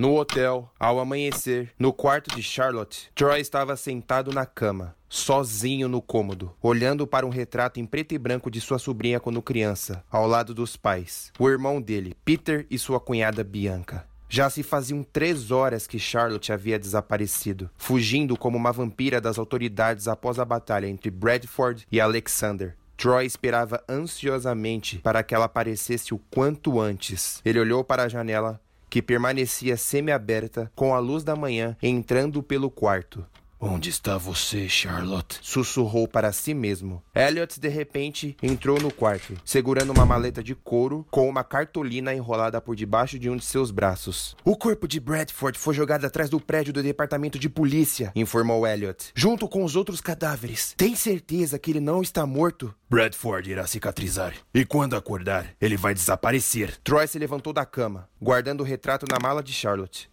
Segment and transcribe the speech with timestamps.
[0.00, 6.00] No hotel, ao amanhecer, no quarto de Charlotte, Troy estava sentado na cama, sozinho no
[6.00, 10.26] cômodo, olhando para um retrato em preto e branco de sua sobrinha quando criança, ao
[10.26, 14.06] lado dos pais, o irmão dele, Peter, e sua cunhada Bianca.
[14.26, 20.08] Já se faziam três horas que Charlotte havia desaparecido, fugindo como uma vampira das autoridades
[20.08, 22.74] após a batalha entre Bradford e Alexander.
[22.96, 27.42] Troy esperava ansiosamente para que ela aparecesse o quanto antes.
[27.44, 28.58] Ele olhou para a janela
[28.90, 33.24] que permanecia semi-aberta com a luz da manhã entrando pelo quarto.
[33.62, 35.38] Onde está você, Charlotte?
[35.42, 37.02] Sussurrou para si mesmo.
[37.14, 42.58] Elliot, de repente, entrou no quarto, segurando uma maleta de couro com uma cartolina enrolada
[42.58, 44.34] por debaixo de um de seus braços.
[44.46, 49.12] O corpo de Bradford foi jogado atrás do prédio do departamento de polícia, informou Elliot,
[49.14, 50.72] junto com os outros cadáveres.
[50.74, 52.74] Tem certeza que ele não está morto?
[52.88, 54.32] Bradford irá cicatrizar.
[54.54, 56.78] E quando acordar, ele vai desaparecer.
[56.82, 60.08] Troy se levantou da cama, guardando o retrato na mala de Charlotte.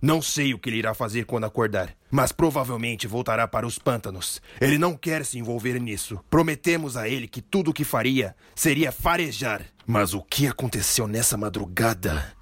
[0.00, 4.40] Não sei o que ele irá fazer quando acordar, mas provavelmente voltará para os pântanos.
[4.60, 6.18] Ele não quer se envolver nisso.
[6.30, 9.62] Prometemos a ele que tudo o que faria seria farejar.
[9.86, 12.32] Mas o que aconteceu nessa madrugada?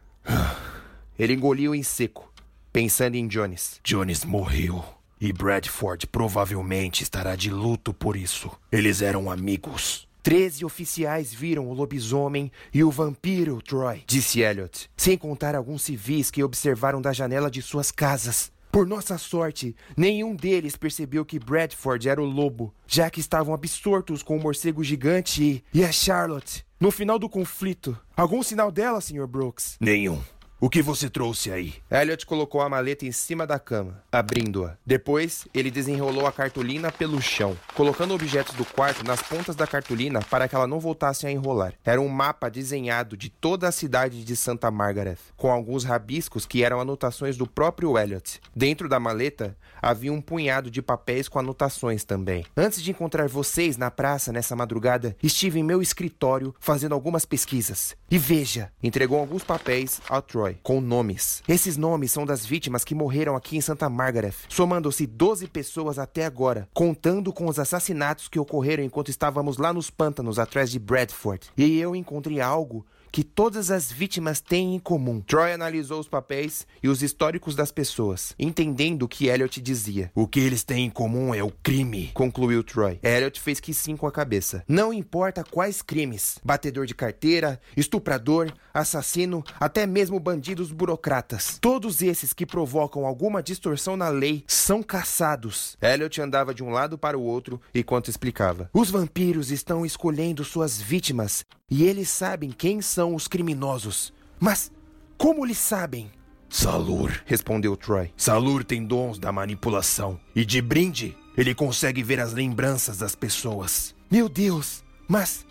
[1.19, 2.33] Ele engoliu em seco,
[2.72, 3.81] pensando em Jones.
[3.83, 4.84] Jones morreu.
[5.19, 8.50] E Bradford provavelmente estará de luto por isso.
[8.70, 10.06] Eles eram amigos.
[10.22, 16.33] Treze oficiais viram o lobisomem e o vampiro, Troy, disse Elliot, sem contar alguns civis
[16.33, 18.50] que observaram da janela de suas casas.
[18.77, 24.22] Por nossa sorte, nenhum deles percebeu que Bradford era o lobo, já que estavam absortos
[24.22, 25.64] com o morcego gigante e.
[25.72, 26.62] E a Charlotte?
[26.78, 29.27] No final do conflito, algum sinal dela, Sr.
[29.27, 29.78] Brooks?
[29.80, 30.20] Nenhum.
[30.59, 31.75] O que você trouxe aí?
[31.91, 34.79] Elliot colocou a maleta em cima da cama, abrindo-a.
[34.87, 40.23] Depois, ele desenrolou a cartolina pelo chão, colocando objetos do quarto nas pontas da cartolina
[40.31, 41.75] para que ela não voltasse a enrolar.
[41.84, 46.65] Era um mapa desenhado de toda a cidade de Santa Margaret, com alguns rabiscos que
[46.65, 48.41] eram anotações do próprio Elliot.
[48.55, 52.47] Dentro da maleta, havia um punhado de papéis com anotações também.
[52.56, 57.95] Antes de encontrar vocês na praça nessa madrugada, estive em meu escritório fazendo algumas pesquisas.
[58.11, 61.43] E veja, entregou alguns papéis a Troy com nomes.
[61.49, 66.25] Esses nomes são das vítimas que morreram aqui em Santa Margaret, somando-se 12 pessoas até
[66.25, 71.49] agora, contando com os assassinatos que ocorreram enquanto estávamos lá nos pântanos atrás de Bradford.
[71.57, 72.84] E eu encontrei algo
[73.16, 75.22] que todas as vítimas têm em comum.
[75.22, 80.12] Troy analisou os papéis e os históricos das pessoas, entendendo o que Elliot dizia.
[80.15, 83.00] O que eles têm em comum é o crime, concluiu Troy.
[83.03, 84.62] Elliot fez que sim com a cabeça.
[84.69, 91.56] Não importa quais crimes: batedor de carteira, estuprador, assassino, até mesmo bandidos burocratas.
[91.59, 95.78] Todos esses que provocam alguma distorção na lei são caçados.
[95.81, 98.69] Elliot andava de um lado para o outro enquanto explicava.
[98.75, 104.12] Os vampiros estão escolhendo suas vítimas e eles sabem quem são os criminosos.
[104.38, 104.71] Mas
[105.19, 106.10] como eles sabem?
[106.49, 108.12] Salur, respondeu Troy.
[108.16, 110.21] Salur tem dons da manipulação.
[110.34, 113.94] E de brinde, ele consegue ver as lembranças das pessoas.
[114.10, 114.84] Meu Deus!
[115.09, 115.44] Mas.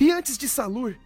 [0.00, 0.96] E antes de Salur?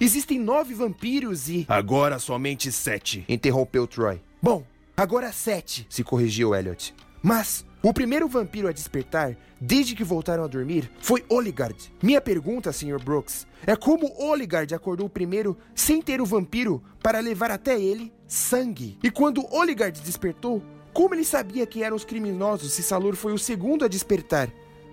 [0.00, 1.64] Existem nove vampiros e.
[1.68, 4.20] Agora somente sete, interrompeu Troy.
[4.42, 6.94] Bom, agora sete, se corrigiu Elliot.
[7.22, 11.92] Mas o primeiro vampiro a despertar, desde que voltaram a dormir, foi Oligard.
[12.00, 13.02] Minha pergunta, Sr.
[13.02, 18.98] Brooks, é como Oligard acordou primeiro sem ter o vampiro para levar até ele sangue?
[19.02, 20.62] E quando Oligard despertou,
[20.92, 24.48] como ele sabia que eram os criminosos se Salur foi o segundo a despertar?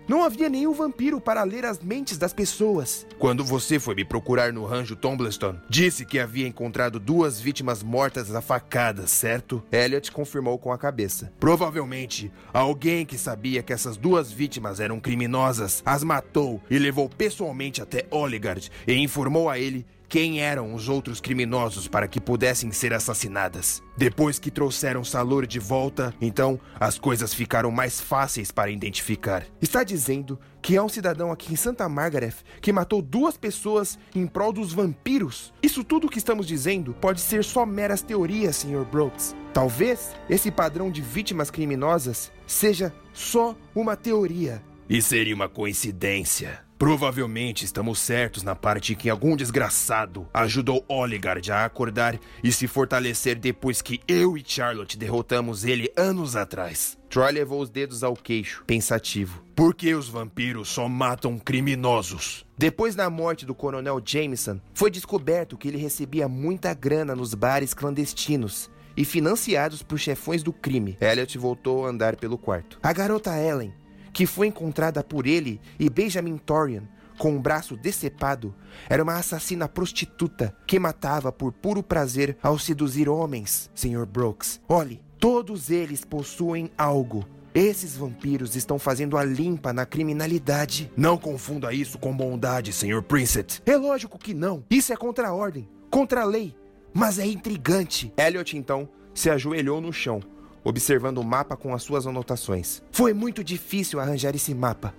[0.10, 3.06] Não havia nenhum vampiro para ler as mentes das pessoas.
[3.20, 8.34] Quando você foi me procurar no rancho Tomblestone, disse que havia encontrado duas vítimas mortas
[8.34, 9.64] a facadas, certo?
[9.72, 11.32] Elliot confirmou com a cabeça.
[11.40, 17.80] Provavelmente, alguém que sabia que essas duas vítimas eram criminosas as matou e levou pessoalmente
[17.80, 22.92] até Oligard e informou a ele quem eram os outros criminosos para que pudessem ser
[22.94, 23.84] assassinadas.
[23.96, 29.46] Depois que trouxeram Salur de volta, então as coisas ficaram mais fáceis para identificar.
[29.62, 34.26] Está dizendo que há um cidadão aqui em Santa Margaret que matou duas pessoas em
[34.26, 35.54] prol dos vampiros?
[35.62, 38.86] Isso tudo que estamos dizendo pode ser só meras teorias, Sr.
[38.90, 39.36] Brooks.
[39.54, 44.62] Talvez esse padrão de vítimas criminosas seja só uma teoria.
[44.90, 46.62] E seria uma coincidência.
[46.80, 53.36] Provavelmente estamos certos na parte que algum desgraçado ajudou Oligard a acordar e se fortalecer
[53.36, 56.98] depois que eu e Charlotte derrotamos ele anos atrás.
[57.08, 59.44] Troy levou os dedos ao queixo, pensativo.
[59.56, 62.44] Por que os vampiros só matam criminosos?
[62.58, 67.76] Depois da morte do coronel Jameson, foi descoberto que ele recebia muita grana nos bares
[67.76, 70.98] clandestinos e financiados por chefões do crime.
[71.00, 72.80] Elliot voltou a andar pelo quarto.
[72.82, 73.72] A garota Ellen
[74.14, 76.84] que foi encontrada por ele e Benjamin Torian
[77.20, 78.56] com um braço decepado,
[78.90, 84.06] era uma assassina prostituta que matava por puro prazer ao seduzir homens, Sr.
[84.06, 84.62] Brooks.
[84.68, 87.26] Olhe, todos eles possuem algo.
[87.54, 90.90] Esses vampiros estão fazendo a limpa na criminalidade.
[90.96, 93.04] Não confunda isso com bondade, Sr.
[93.04, 93.62] Princet.
[93.66, 94.64] É lógico que não.
[94.70, 96.56] Isso é contra a ordem, contra a lei.
[96.94, 98.14] Mas é intrigante.
[98.18, 100.22] Elliot, então, se ajoelhou no chão,
[100.64, 102.82] observando o mapa com as suas anotações.
[102.92, 104.94] Foi muito difícil arranjar esse mapa,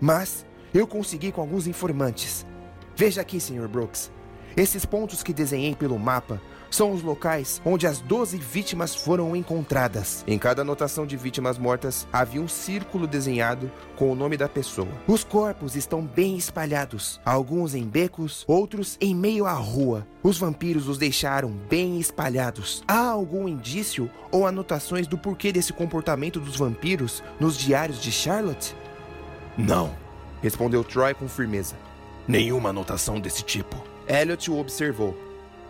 [0.00, 2.46] mas eu consegui com alguns informantes.
[2.94, 3.68] Veja aqui, Sr.
[3.68, 4.10] Brooks.
[4.56, 6.40] Esses pontos que desenhei pelo mapa
[6.76, 10.22] são os locais onde as 12 vítimas foram encontradas.
[10.26, 14.88] Em cada anotação de vítimas mortas havia um círculo desenhado com o nome da pessoa.
[15.08, 20.06] Os corpos estão bem espalhados, alguns em becos, outros em meio à rua.
[20.22, 22.84] Os vampiros os deixaram bem espalhados.
[22.86, 28.76] Há algum indício ou anotações do porquê desse comportamento dos vampiros nos diários de Charlotte?
[29.56, 29.96] Não,
[30.42, 31.74] respondeu Troy com firmeza.
[32.28, 33.82] Nenhuma anotação desse tipo.
[34.06, 35.25] Elliot o observou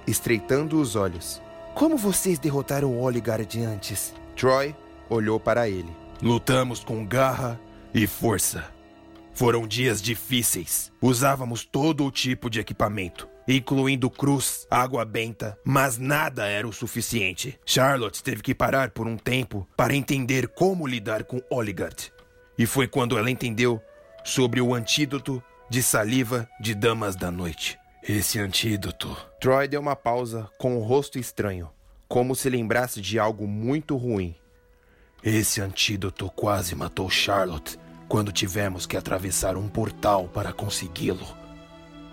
[0.06, 1.42] estreitando os olhos.
[1.74, 4.14] Como vocês derrotaram o Oligard antes?
[4.34, 4.74] Troy
[5.10, 5.94] olhou para ele.
[6.22, 7.60] Lutamos com garra
[7.92, 8.64] e força.
[9.34, 10.90] Foram dias difíceis.
[11.02, 17.60] Usávamos todo o tipo de equipamento, incluindo cruz, água benta, mas nada era o suficiente.
[17.66, 22.10] Charlotte teve que parar por um tempo para entender como lidar com Oligard.
[22.58, 23.78] E foi quando ela entendeu
[24.24, 27.78] sobre o antídoto de saliva de damas da noite.
[28.08, 29.16] Esse antídoto.
[29.40, 31.68] Troy deu uma pausa com o um rosto estranho,
[32.06, 34.36] como se lembrasse de algo muito ruim.
[35.24, 37.76] Esse antídoto quase matou Charlotte
[38.08, 41.26] quando tivemos que atravessar um portal para consegui-lo.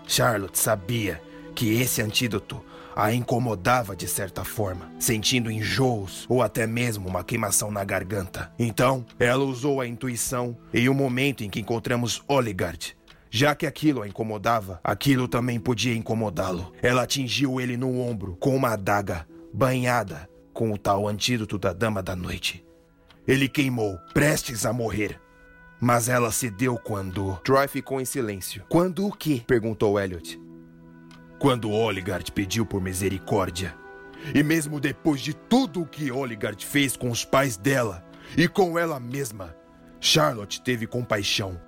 [0.04, 1.22] Charlotte sabia
[1.54, 2.60] que esse antídoto
[2.96, 8.52] a incomodava de certa forma, sentindo enjoos ou até mesmo uma queimação na garganta.
[8.58, 12.96] Então, ela usou a intuição em um momento em que encontramos Oligard
[13.36, 16.72] já que aquilo a incomodava, aquilo também podia incomodá-lo.
[16.80, 22.00] Ela atingiu ele no ombro com uma adaga, banhada com o tal antídoto da Dama
[22.00, 22.64] da Noite.
[23.26, 25.20] Ele queimou, prestes a morrer.
[25.80, 27.36] Mas ela cedeu quando.
[27.42, 28.64] Troy ficou em silêncio.
[28.68, 29.42] Quando o quê?
[29.44, 30.40] perguntou Elliot.
[31.36, 33.74] Quando Oligard pediu por misericórdia.
[34.32, 38.78] E mesmo depois de tudo o que Oligard fez com os pais dela e com
[38.78, 39.56] ela mesma,
[39.98, 41.60] Charlotte teve compaixão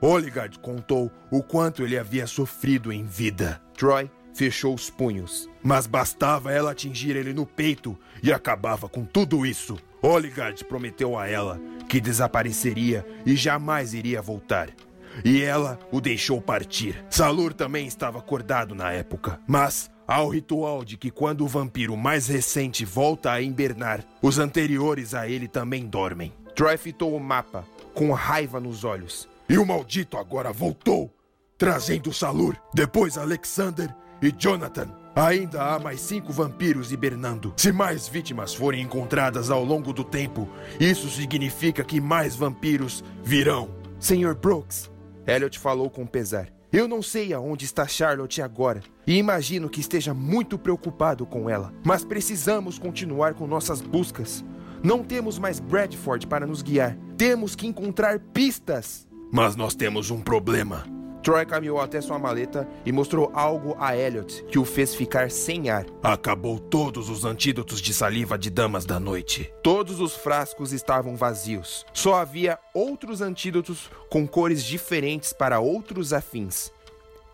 [0.00, 3.60] Oligard contou o quanto ele havia sofrido em vida.
[3.76, 5.48] Troy fechou os punhos.
[5.62, 9.76] Mas bastava ela atingir ele no peito e acabava com tudo isso.
[10.00, 14.70] Oligard prometeu a ela que desapareceria e jamais iria voltar.
[15.24, 17.04] E ela o deixou partir.
[17.10, 21.96] Salur também estava acordado na época, mas há o ritual de que quando o vampiro
[21.96, 26.32] mais recente volta a invernar, os anteriores a ele também dormem.
[26.54, 27.64] Troy fitou o mapa,
[27.94, 29.28] com raiva nos olhos.
[29.48, 31.10] E o maldito agora voltou,
[31.56, 34.88] trazendo Salur, depois Alexander e Jonathan.
[35.16, 37.54] Ainda há mais cinco vampiros hibernando.
[37.56, 40.48] Se mais vítimas forem encontradas ao longo do tempo,
[40.78, 43.70] isso significa que mais vampiros virão.
[43.98, 44.90] Senhor Brooks,
[45.26, 46.52] Elliot falou com pesar.
[46.70, 51.72] Eu não sei aonde está Charlotte agora e imagino que esteja muito preocupado com ela,
[51.82, 54.44] mas precisamos continuar com nossas buscas.
[54.84, 56.96] Não temos mais Bradford para nos guiar.
[57.16, 59.07] Temos que encontrar pistas.
[59.30, 60.86] Mas nós temos um problema.
[61.22, 65.68] Troy caminhou até sua maleta e mostrou algo a Elliot que o fez ficar sem
[65.68, 65.84] ar.
[66.02, 69.52] Acabou todos os antídotos de saliva de damas da noite.
[69.62, 71.84] Todos os frascos estavam vazios.
[71.92, 76.72] Só havia outros antídotos com cores diferentes para outros afins.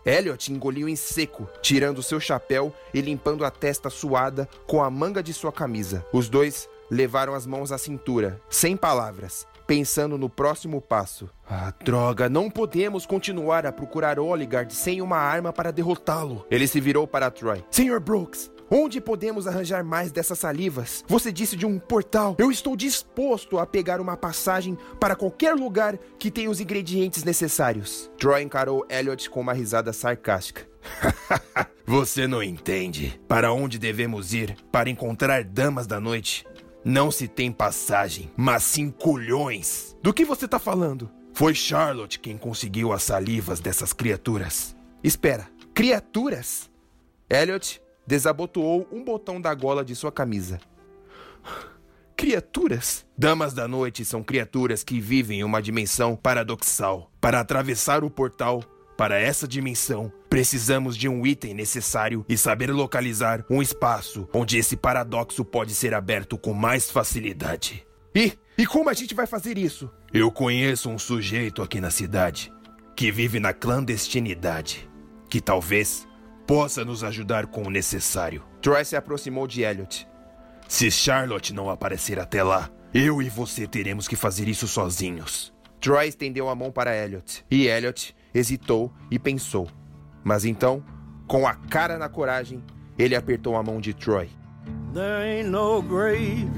[0.05, 5.23] Elliot engoliu em seco, tirando seu chapéu e limpando a testa suada com a manga
[5.23, 6.05] de sua camisa.
[6.11, 11.29] Os dois levaram as mãos à cintura, sem palavras, pensando no próximo passo.
[11.49, 16.45] Ah, droga, não podemos continuar a procurar Oligard sem uma arma para derrotá-lo.
[16.49, 17.63] Ele se virou para Troy.
[17.71, 17.99] Sr.
[17.99, 21.05] Brooks, Onde podemos arranjar mais dessas salivas?
[21.07, 22.35] Você disse de um portal.
[22.39, 28.09] Eu estou disposto a pegar uma passagem para qualquer lugar que tenha os ingredientes necessários.
[28.17, 30.67] Troy encarou Elliot com uma risada sarcástica.
[31.85, 33.19] Você não entende.
[33.27, 36.43] Para onde devemos ir para encontrar damas da noite?
[36.87, 39.97] Não se tem passagem, mas sim culhões.
[40.03, 41.09] Do que você tá falando?
[41.33, 44.75] Foi Charlotte quem conseguiu as salivas dessas criaturas.
[45.03, 46.69] Espera, criaturas?
[47.27, 50.59] Elliot desabotoou um botão da gola de sua camisa.
[52.15, 53.03] Criaturas?
[53.17, 57.11] Damas da noite são criaturas que vivem em uma dimensão paradoxal.
[57.19, 58.63] Para atravessar o portal,
[58.95, 64.75] para essa dimensão, precisamos de um item necessário e saber localizar um espaço onde esse
[64.75, 67.87] paradoxo pode ser aberto com mais facilidade.
[68.13, 69.89] E, e como a gente vai fazer isso?
[70.13, 72.51] Eu conheço um sujeito aqui na cidade.
[72.97, 74.89] que vive na clandestinidade,
[75.29, 76.05] que talvez
[76.45, 78.43] possa nos ajudar com o necessário.
[78.61, 80.05] Troy se aproximou de Elliot.
[80.67, 85.53] Se Charlotte não aparecer até lá, eu e você teremos que fazer isso sozinhos.
[85.79, 89.69] Troy estendeu a mão para Elliot, e Elliot hesitou e pensou.
[90.25, 90.83] Mas então,
[91.27, 92.63] com a cara na coragem,
[92.97, 94.27] ele apertou a mão de Troy.
[94.91, 96.49] There ain't no grave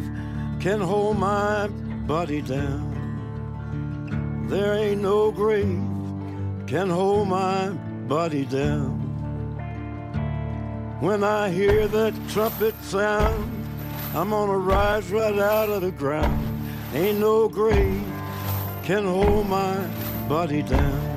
[0.61, 1.67] can hold my
[2.07, 2.87] body down.
[4.47, 5.81] There ain't no grave
[6.65, 7.71] can hold my
[8.07, 9.01] body down.
[11.01, 13.51] When I hear that trumpet sound,
[14.15, 16.39] I'm gonna rise right out of the ground.
[16.93, 18.01] Ain't no grave
[18.83, 19.75] can hold my
[20.29, 21.16] body down.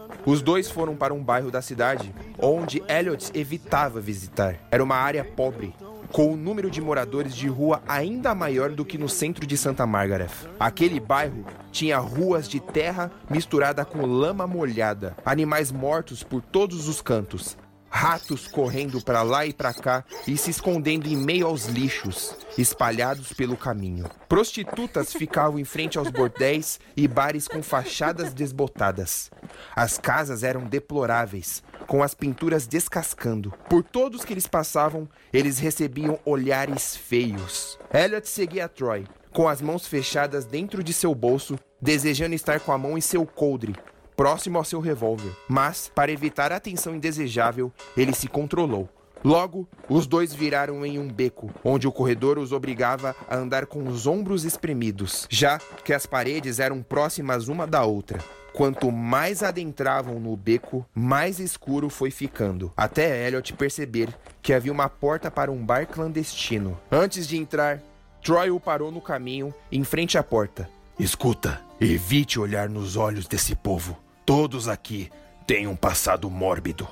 [0.25, 4.55] os dois foram para um bairro da cidade onde Elliot evitava visitar.
[4.69, 5.73] Era uma área pobre,
[6.11, 9.85] com o número de moradores de rua ainda maior do que no centro de Santa
[9.87, 10.29] Margaret.
[10.59, 17.01] Aquele bairro tinha ruas de terra misturada com lama molhada, animais mortos por todos os
[17.01, 17.57] cantos,
[17.91, 23.33] ratos correndo para lá e para cá e se escondendo em meio aos lixos espalhados
[23.33, 24.09] pelo caminho.
[24.29, 29.29] Prostitutas ficavam em frente aos bordéis e bares com fachadas desbotadas.
[29.75, 33.53] As casas eram deploráveis, com as pinturas descascando.
[33.69, 37.77] Por todos que eles passavam, eles recebiam olhares feios.
[37.93, 42.77] Elliot seguia Troy, com as mãos fechadas dentro de seu bolso, desejando estar com a
[42.77, 43.75] mão em seu coldre,
[44.15, 45.31] próximo ao seu revólver.
[45.47, 48.89] Mas, para evitar a atenção indesejável, ele se controlou.
[49.23, 53.87] Logo, os dois viraram em um beco, onde o corredor os obrigava a andar com
[53.87, 58.19] os ombros espremidos, já que as paredes eram próximas uma da outra.
[58.51, 64.09] Quanto mais adentravam no beco, mais escuro foi ficando, até Elliot perceber
[64.41, 66.77] que havia uma porta para um bar clandestino.
[66.91, 67.81] Antes de entrar,
[68.23, 70.69] Troy o parou no caminho, em frente à porta.
[71.01, 73.97] Escuta, evite olhar nos olhos desse povo.
[74.23, 75.09] Todos aqui
[75.47, 76.87] têm um passado mórbido.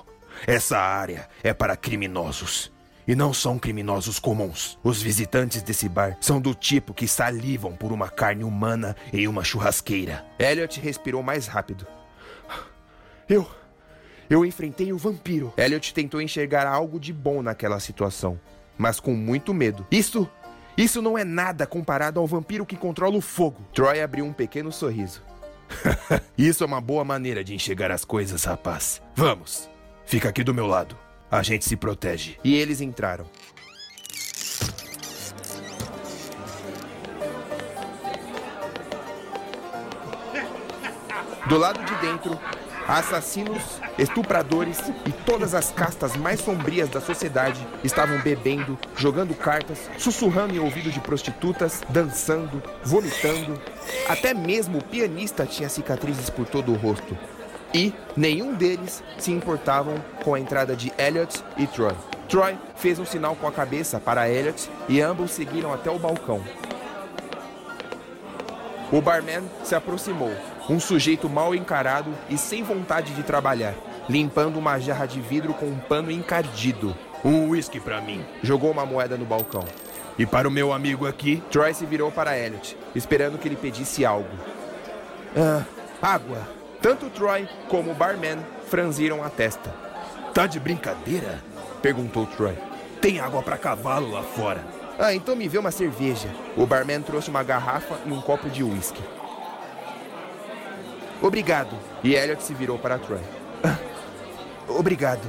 [0.48, 2.72] Essa área é para criminosos.
[3.08, 4.80] E não são criminosos comuns.
[4.84, 9.44] Os visitantes desse bar são do tipo que salivam por uma carne humana em uma
[9.44, 10.26] churrasqueira.
[10.40, 11.86] Elliot respirou mais rápido.
[13.30, 13.48] Eu.
[14.28, 15.54] Eu enfrentei o vampiro.
[15.56, 18.40] Elliot tentou enxergar algo de bom naquela situação,
[18.76, 19.86] mas com muito medo.
[19.92, 20.28] Isso.
[20.78, 23.62] Isso não é nada comparado ao vampiro que controla o fogo.
[23.74, 25.22] Troy abriu um pequeno sorriso.
[26.38, 29.02] Isso é uma boa maneira de enxergar as coisas, rapaz.
[29.16, 29.70] Vamos,
[30.06, 30.98] fica aqui do meu lado.
[31.30, 32.38] A gente se protege.
[32.44, 33.26] E eles entraram.
[41.48, 42.40] Do lado de dentro,
[42.88, 50.56] assassinos, estupradores e todas as castas mais sombrias da sociedade estavam bebendo, jogando cartas, sussurrando
[50.56, 53.62] em ouvido de prostitutas, dançando, vomitando.
[54.08, 57.18] Até mesmo o pianista tinha cicatrizes por todo o rosto.
[57.74, 61.94] E nenhum deles se importavam com a entrada de Elliot e Troy.
[62.28, 66.44] Troy fez um sinal com a cabeça para Elliot e ambos seguiram até o balcão.
[68.92, 70.32] O barman se aproximou,
[70.68, 73.76] um sujeito mal encarado e sem vontade de trabalhar,
[74.10, 76.96] limpando uma jarra de vidro com um pano encardido.
[77.24, 78.26] Um whisky para mim.
[78.42, 79.64] Jogou uma moeda no balcão.
[80.18, 81.42] E para o meu amigo aqui?
[81.52, 84.28] Troy se virou para Elliot, esperando que ele pedisse algo.
[85.38, 85.64] Ah,
[86.02, 86.46] água.
[86.82, 89.74] Tanto Troy como o barman franziram a testa.
[90.34, 91.42] Tá de brincadeira?
[91.82, 92.58] Perguntou Troy.
[93.00, 94.62] Tem água para cavalo lá fora.
[94.98, 96.30] Ah, então me vê uma cerveja.
[96.58, 99.02] O barman trouxe uma garrafa e um copo de uísque.
[101.22, 101.76] Obrigado.
[102.04, 103.22] E Elliot se virou para Troy.
[103.64, 103.78] Ah,
[104.70, 105.26] obrigado.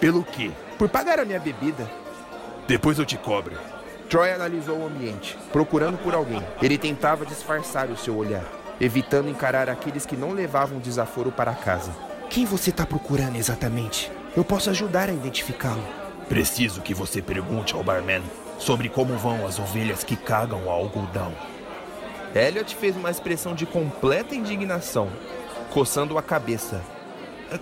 [0.00, 0.50] Pelo quê?
[0.78, 1.88] Por pagar a minha bebida.
[2.66, 3.56] Depois eu te cobro.
[4.08, 6.42] Troy analisou o ambiente, procurando por alguém.
[6.60, 8.44] Ele tentava disfarçar o seu olhar,
[8.80, 11.92] evitando encarar aqueles que não levavam desaforo para casa.
[12.28, 14.10] Quem você está procurando exatamente?
[14.36, 15.82] Eu posso ajudar a identificá-lo.
[16.28, 18.22] Preciso que você pergunte ao barman
[18.58, 21.32] sobre como vão as ovelhas que cagam o algodão.
[22.34, 25.08] Elliot fez uma expressão de completa indignação,
[25.70, 26.82] coçando a cabeça.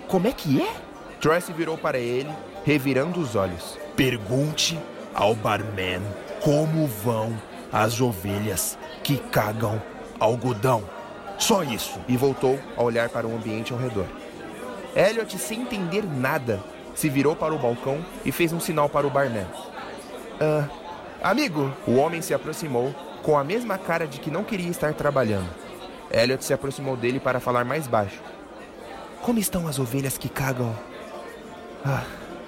[0.07, 0.90] Como é que é?
[1.21, 2.29] Troy se virou para ele,
[2.65, 3.77] revirando os olhos.
[3.95, 4.79] Pergunte
[5.13, 6.01] ao barman
[6.43, 7.39] como vão
[7.71, 9.79] as ovelhas que cagam
[10.19, 10.83] algodão.
[11.37, 11.99] Só isso.
[12.07, 14.07] E voltou a olhar para o ambiente ao redor.
[14.95, 16.59] Elliot, sem entender nada,
[16.95, 19.45] se virou para o balcão e fez um sinal para o barman.
[20.39, 20.67] Ah,
[21.21, 21.71] amigo!
[21.85, 25.49] O homem se aproximou com a mesma cara de que não queria estar trabalhando.
[26.09, 28.19] Elliot se aproximou dele para falar mais baixo.
[29.21, 30.75] Como estão as ovelhas que cagam?
[31.85, 32.03] Ah.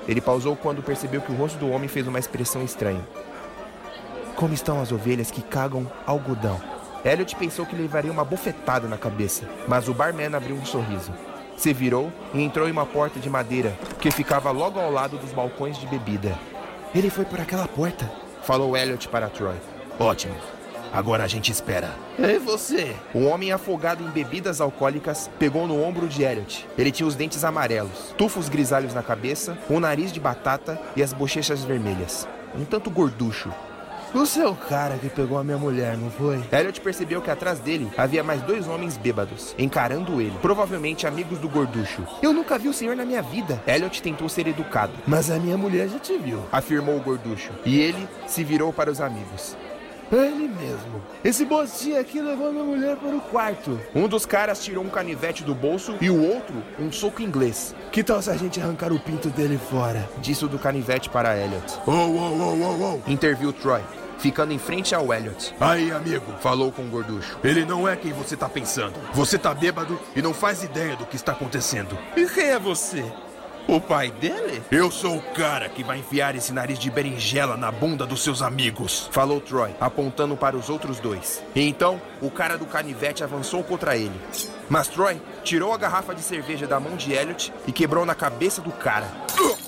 [0.08, 3.02] Ele pausou quando percebeu que o rosto do homem fez uma expressão estranha.
[4.36, 6.60] Como estão as ovelhas que cagam algodão?
[7.06, 11.14] Elliot pensou que levaria uma bofetada na cabeça, mas o barman abriu um sorriso.
[11.58, 15.32] Se virou e entrou em uma porta de madeira que ficava logo ao lado dos
[15.32, 16.38] balcões de bebida.
[16.94, 18.10] Ele foi por aquela porta,
[18.44, 19.56] falou Elliot para Troy.
[20.00, 20.36] Ótimo.
[20.94, 21.90] Agora a gente espera.
[22.20, 22.96] E você?
[23.16, 26.70] Um homem afogado em bebidas alcoólicas pegou no ombro de Elliot.
[26.78, 31.12] Ele tinha os dentes amarelos, tufos grisalhos na cabeça, um nariz de batata e as
[31.12, 32.28] bochechas vermelhas.
[32.56, 33.52] Um tanto gorducho.
[34.14, 36.40] Você é o cara que pegou a minha mulher, não foi?
[36.52, 41.50] Elliot percebeu que atrás dele havia mais dois homens bêbados, encarando ele, provavelmente amigos do
[41.50, 42.06] gorducho.
[42.22, 43.60] Eu nunca vi o senhor na minha vida.
[43.66, 44.94] Elliot tentou ser educado.
[45.08, 47.52] Mas a minha mulher já te viu, afirmou o gorducho.
[47.66, 49.58] E ele se virou para os amigos.
[50.12, 51.02] Ele mesmo.
[51.24, 53.80] Esse bostinho aqui levou minha mulher para o quarto.
[53.96, 57.76] Um dos caras tirou um canivete do bolso e o outro um soco inglês.
[57.92, 60.10] Que tal se a gente arrancar o pinto dele fora?
[60.20, 61.80] Disse o do canivete para Elliot.
[61.86, 63.12] Oh, oh, oh, oh, oh.
[63.12, 63.82] Interviu Troy
[64.24, 65.54] ficando em frente ao Elliot.
[65.60, 67.38] Aí, amigo, falou com o gorducho.
[67.44, 68.94] Ele não é quem você tá pensando.
[69.14, 71.98] Você tá bêbado e não faz ideia do que está acontecendo.
[72.16, 73.04] E quem é você?
[73.66, 74.62] O pai dele?
[74.70, 78.42] Eu sou o cara que vai enfiar esse nariz de berinjela na bunda dos seus
[78.42, 79.08] amigos.
[79.10, 81.42] Falou Troy, apontando para os outros dois.
[81.56, 84.20] E então, o cara do canivete avançou contra ele.
[84.70, 88.62] Mas Troy tirou a garrafa de cerveja da mão de Elliot e quebrou na cabeça
[88.62, 89.10] do cara,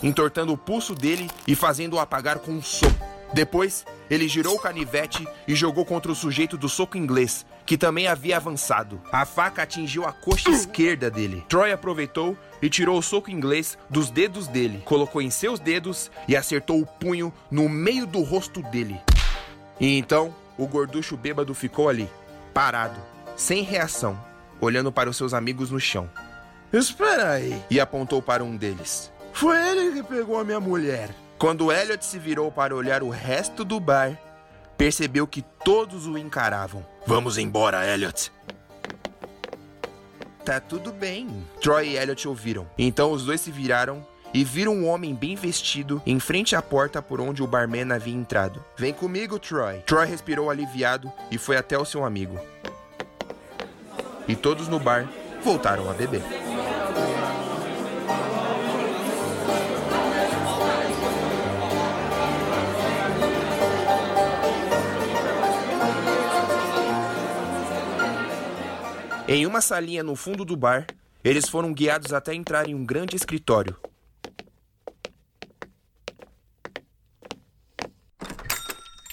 [0.04, 2.94] entortando o pulso dele e fazendo-o apagar com um soco.
[3.34, 8.08] Depois, ele girou o canivete e jogou contra o sujeito do soco inglês, que também
[8.08, 9.02] havia avançado.
[9.12, 11.44] A faca atingiu a coxa esquerda dele.
[11.50, 16.36] Troy aproveitou e tirou o soco inglês dos dedos dele, colocou em seus dedos e
[16.36, 19.00] acertou o punho no meio do rosto dele.
[19.80, 22.10] E então, o gorducho bêbado ficou ali,
[22.54, 23.00] parado,
[23.36, 24.18] sem reação,
[24.62, 26.10] olhando para os seus amigos no chão.
[26.72, 27.62] Espera aí.
[27.70, 29.12] E apontou para um deles.
[29.34, 31.10] Foi ele que pegou a minha mulher.
[31.38, 34.18] Quando Elliot se virou para olhar o resto do bar,
[34.78, 36.86] percebeu que todos o encaravam.
[37.06, 38.32] Vamos embora, Elliot.
[40.44, 41.28] Tá tudo bem.
[41.60, 42.68] Troy e Elliot ouviram.
[42.78, 47.02] Então os dois se viraram e viram um homem bem vestido em frente à porta
[47.02, 48.64] por onde o barman havia entrado.
[48.78, 49.80] Vem comigo, Troy.
[49.86, 52.40] Troy respirou aliviado e foi até o seu amigo.
[54.28, 55.08] E todos no bar
[55.44, 56.45] voltaram a beber.
[69.28, 70.86] Em uma salinha no fundo do bar,
[71.24, 73.76] eles foram guiados até entrar em um grande escritório.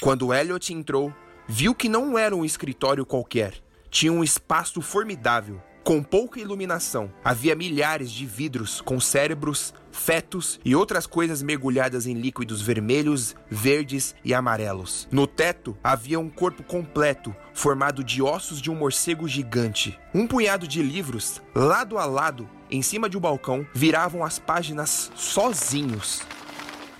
[0.03, 1.14] Quando Elliot entrou,
[1.48, 3.55] viu que não era um escritório qualquer.
[3.88, 10.77] Tinha um espaço formidável, com pouca iluminação, havia milhares de vidros com cérebros, fetos e
[10.77, 15.09] outras coisas mergulhadas em líquidos vermelhos, verdes e amarelos.
[15.11, 19.99] No teto havia um corpo completo, formado de ossos de um morcego gigante.
[20.15, 25.11] Um punhado de livros, lado a lado, em cima de um balcão, viravam as páginas
[25.15, 26.23] sozinhos.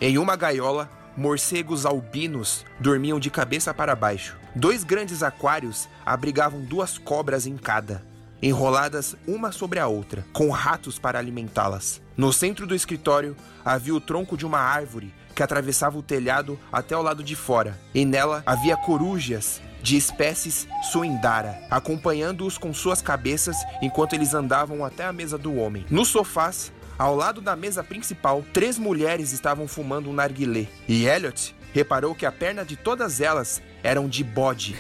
[0.01, 4.37] Em uma gaiola, morcegos albinos dormiam de cabeça para baixo.
[4.55, 8.13] Dois grandes aquários abrigavam duas cobras em cada
[8.43, 12.03] enroladas uma sobre a outra, com ratos para alimentá-las.
[12.17, 16.95] No centro do escritório havia o tronco de uma árvore que atravessava o telhado até
[16.97, 23.57] o lado de fora, e nela havia corujas de espécies suindara, acompanhando-os com suas cabeças
[23.83, 25.85] enquanto eles andavam até a mesa do homem.
[25.91, 31.55] Nos sofás, ao lado da mesa principal, três mulheres estavam fumando um narguilé, e Elliot
[31.73, 34.77] reparou que a perna de todas elas eram de bode.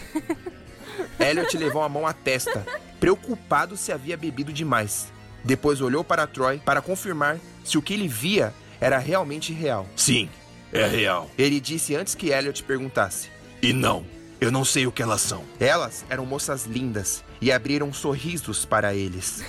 [1.19, 2.65] Elliot levou a mão à testa
[3.03, 5.12] preocupado se havia bebido demais.
[5.43, 9.88] Depois olhou para Troy para confirmar se o que ele via era realmente real.
[9.97, 10.29] Sim,
[10.73, 11.29] é real.
[11.37, 13.29] Ele disse antes que Elliot perguntasse.
[13.61, 14.07] E não,
[14.42, 15.44] eu não sei o que elas são.
[15.61, 19.44] Elas eram moças lindas e abriram sorrisos para eles.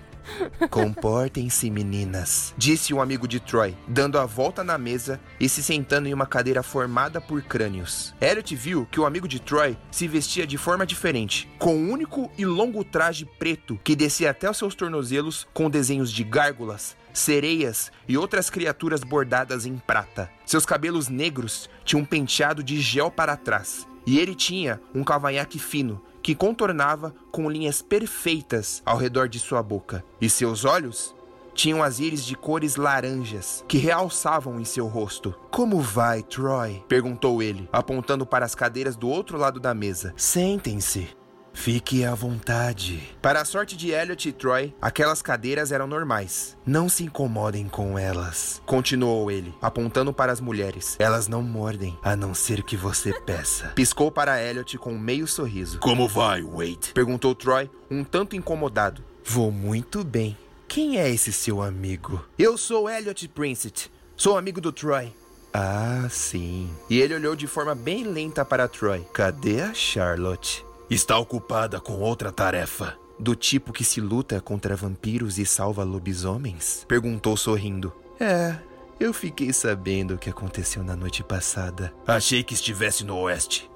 [0.68, 6.06] Comportem-se, meninas, disse um amigo de Troy, dando a volta na mesa e se sentando
[6.06, 8.14] em uma cadeira formada por crânios.
[8.20, 12.30] Elliot viu que o amigo de Troy se vestia de forma diferente, com um único
[12.36, 17.90] e longo traje preto que descia até os seus tornozelos com desenhos de gárgulas, sereias
[18.06, 20.30] e outras criaturas bordadas em prata.
[20.44, 25.58] Seus cabelos negros tinham um penteado de gel para trás, e ele tinha um cavanhaque
[25.58, 31.14] fino que contornava com linhas perfeitas ao redor de sua boca, e seus olhos
[31.54, 35.34] tinham as íris de cores laranjas que realçavam em seu rosto.
[35.50, 36.84] Como vai, Troy?
[36.86, 40.12] perguntou ele, apontando para as cadeiras do outro lado da mesa.
[40.16, 41.08] Sentem-se.
[41.56, 43.02] Fique à vontade.
[43.20, 46.56] Para a sorte de Elliot e Troy, aquelas cadeiras eram normais.
[46.64, 50.96] Não se incomodem com elas, continuou ele, apontando para as mulheres.
[51.00, 53.72] Elas não mordem, a não ser que você peça.
[53.74, 55.80] Piscou para Elliot com um meio sorriso.
[55.80, 56.92] Como vai, Wade?
[56.94, 59.02] Perguntou Troy, um tanto incomodado.
[59.24, 60.36] Vou muito bem.
[60.68, 62.22] Quem é esse seu amigo?
[62.38, 63.90] Eu sou Elliot Princett.
[64.14, 65.12] Sou amigo do Troy.
[65.52, 66.70] Ah, sim.
[66.90, 69.00] E ele olhou de forma bem lenta para Troy.
[69.14, 70.65] Cadê a Charlotte?
[70.88, 72.96] Está ocupada com outra tarefa.
[73.18, 76.84] Do tipo que se luta contra vampiros e salva lobisomens?
[76.86, 77.92] Perguntou sorrindo.
[78.20, 78.56] É,
[79.00, 81.92] eu fiquei sabendo o que aconteceu na noite passada.
[82.06, 83.68] Achei que estivesse no oeste.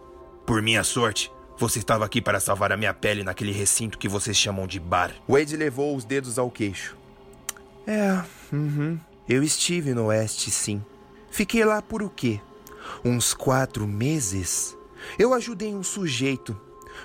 [0.46, 4.36] Por minha sorte, você estava aqui para salvar a minha pele naquele recinto que vocês
[4.36, 5.12] chamam de bar.
[5.28, 6.96] Wade levou os dedos ao queixo.
[7.88, 9.00] É, uhum.
[9.28, 10.80] Eu estive no oeste, sim.
[11.28, 12.40] Fiquei lá por o quê?
[13.04, 14.76] Uns quatro meses?
[15.18, 16.56] Eu ajudei um sujeito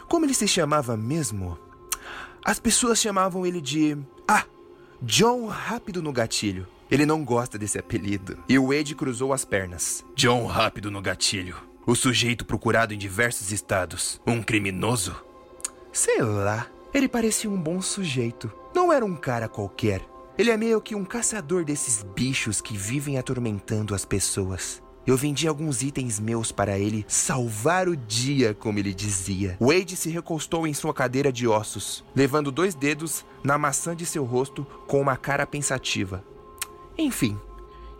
[0.08, 1.58] como ele se chamava mesmo?
[2.44, 3.98] As pessoas chamavam ele de.
[4.28, 4.46] Ah!
[5.02, 6.68] John Rápido no Gatilho.
[6.90, 8.38] Ele não gosta desse apelido.
[8.48, 10.06] E o Wade cruzou as pernas.
[10.16, 11.56] John Rápido no Gatilho.
[11.86, 14.22] O sujeito procurado em diversos estados.
[14.26, 15.16] Um criminoso?
[15.92, 16.68] Sei lá.
[16.94, 18.52] Ele parecia um bom sujeito.
[18.74, 20.02] Não era um cara qualquer.
[20.38, 24.82] Ele é meio que um caçador desses bichos que vivem atormentando as pessoas.
[25.08, 29.56] Eu vendi alguns itens meus para ele salvar o dia, como ele dizia.
[29.60, 34.24] Wade se recostou em sua cadeira de ossos, levando dois dedos na maçã de seu
[34.24, 36.24] rosto com uma cara pensativa.
[36.98, 37.38] Enfim,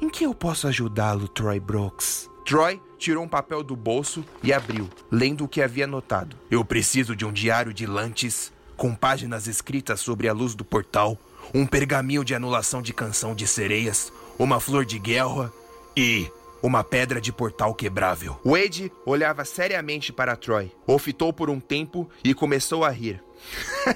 [0.02, 2.30] em que eu posso ajudá-lo, Troy Brooks?
[2.44, 6.36] Troy tirou um papel do bolso e abriu, lendo o que havia notado.
[6.50, 11.18] Eu preciso de um diário de Lantes com páginas escritas sobre a luz do portal,
[11.54, 15.52] um pergaminho de anulação de canção de sereias, uma flor de guerra
[15.96, 16.30] e
[16.66, 18.40] uma pedra de portal quebrável.
[18.44, 23.24] Wade olhava seriamente para Troy, o fitou por um tempo e começou a rir.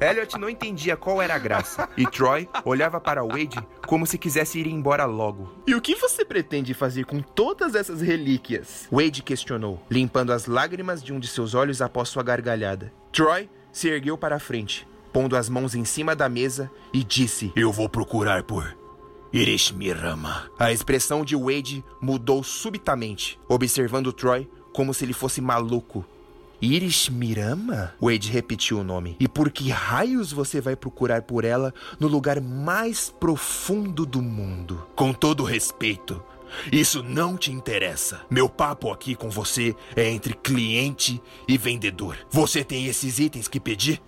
[0.00, 4.60] Elliot não entendia qual era a graça, e Troy olhava para Wade como se quisesse
[4.60, 5.52] ir embora logo.
[5.66, 8.86] E o que você pretende fazer com todas essas relíquias?
[8.92, 12.92] Wade questionou, limpando as lágrimas de um de seus olhos após sua gargalhada.
[13.10, 17.50] Troy se ergueu para a frente, pondo as mãos em cima da mesa e disse:
[17.56, 18.85] Eu vou procurar por
[19.36, 20.50] Irishmirama.
[20.58, 26.06] A expressão de Wade mudou subitamente, observando Troy como se ele fosse maluco.
[26.62, 27.92] Irishmirama?
[28.00, 29.14] Wade repetiu o nome.
[29.20, 34.86] E por que raios você vai procurar por ela no lugar mais profundo do mundo?
[34.96, 36.22] Com todo respeito,
[36.72, 38.22] isso não te interessa.
[38.30, 42.16] Meu papo aqui com você é entre cliente e vendedor.
[42.30, 44.00] Você tem esses itens que pedi?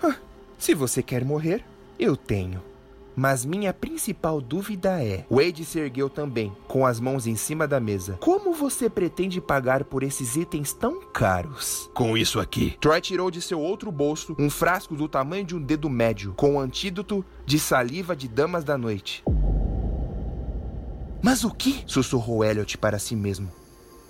[0.00, 0.14] Ah,
[0.56, 1.64] se você quer morrer,
[1.98, 2.62] eu tenho.
[3.16, 7.80] Mas minha principal dúvida é: Wade se ergueu também, com as mãos em cima da
[7.80, 8.18] mesa.
[8.20, 11.90] Como você pretende pagar por esses itens tão caros?
[11.94, 12.76] Com isso aqui.
[12.78, 16.54] Troy tirou de seu outro bolso um frasco do tamanho de um dedo médio, com
[16.54, 19.24] um antídoto de saliva de damas da noite.
[21.22, 21.82] Mas o que?
[21.86, 23.50] sussurrou Elliot para si mesmo.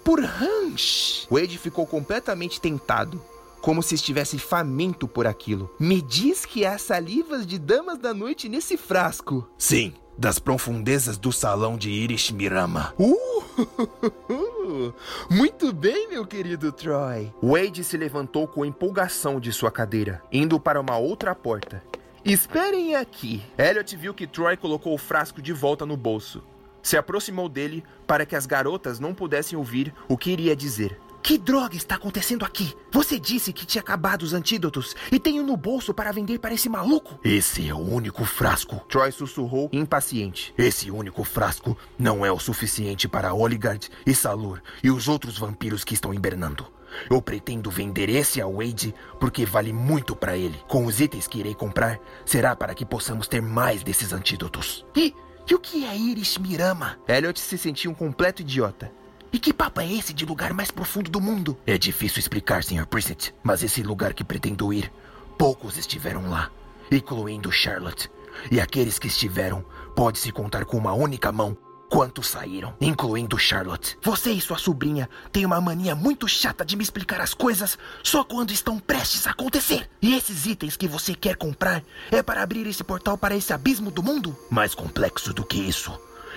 [0.04, 1.26] Por Hans!
[1.30, 3.22] Wade ficou completamente tentado
[3.60, 5.70] como se estivesse faminto por aquilo.
[5.78, 9.48] Me diz que há salivas de damas da noite nesse frasco.
[9.58, 12.94] Sim, das profundezas do salão de Irishmirama.
[12.98, 13.36] Uh!
[15.30, 17.32] Muito bem, meu querido Troy.
[17.42, 21.82] Wade se levantou com empolgação de sua cadeira, indo para uma outra porta.
[22.24, 23.42] Esperem aqui.
[23.56, 26.42] Elliot viu que Troy colocou o frasco de volta no bolso.
[26.82, 30.98] Se aproximou dele para que as garotas não pudessem ouvir o que iria dizer.
[31.26, 32.72] Que droga está acontecendo aqui?
[32.92, 36.68] Você disse que tinha acabado os antídotos e tenho no bolso para vender para esse
[36.68, 37.18] maluco?
[37.24, 38.76] Esse é o único frasco.
[38.88, 40.54] Troy sussurrou, impaciente.
[40.56, 45.82] Esse único frasco não é o suficiente para Oligard e Salur e os outros vampiros
[45.82, 46.64] que estão hibernando.
[47.10, 50.62] Eu pretendo vender esse a Wade porque vale muito para ele.
[50.68, 54.86] Com os itens que irei comprar, será para que possamos ter mais desses antídotos.
[54.94, 55.12] E,
[55.50, 57.00] e o que é Iris Mirama?
[57.08, 58.92] Elliot se sentia um completo idiota.
[59.36, 61.58] E que papo é esse de lugar mais profundo do mundo?
[61.66, 62.86] É difícil explicar, Sr.
[62.86, 64.90] Precinct, mas esse lugar que pretendo ir,
[65.36, 66.50] poucos estiveram lá,
[66.90, 68.10] incluindo Charlotte.
[68.50, 69.62] E aqueles que estiveram,
[69.94, 71.54] pode-se contar com uma única mão
[71.90, 73.98] quantos saíram, incluindo Charlotte.
[74.02, 78.24] Você e sua sobrinha têm uma mania muito chata de me explicar as coisas só
[78.24, 79.86] quando estão prestes a acontecer.
[80.00, 83.90] E esses itens que você quer comprar é para abrir esse portal para esse abismo
[83.90, 84.34] do mundo?
[84.50, 85.92] Mais complexo do que isso.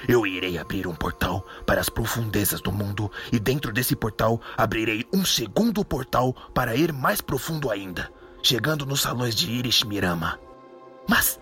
[0.08, 5.06] Eu irei abrir um portal para as profundezas do mundo e dentro desse portal abrirei
[5.14, 10.40] um segundo portal para ir mais profundo ainda, chegando nos salões de Irish Mirama.
[11.08, 11.40] Mas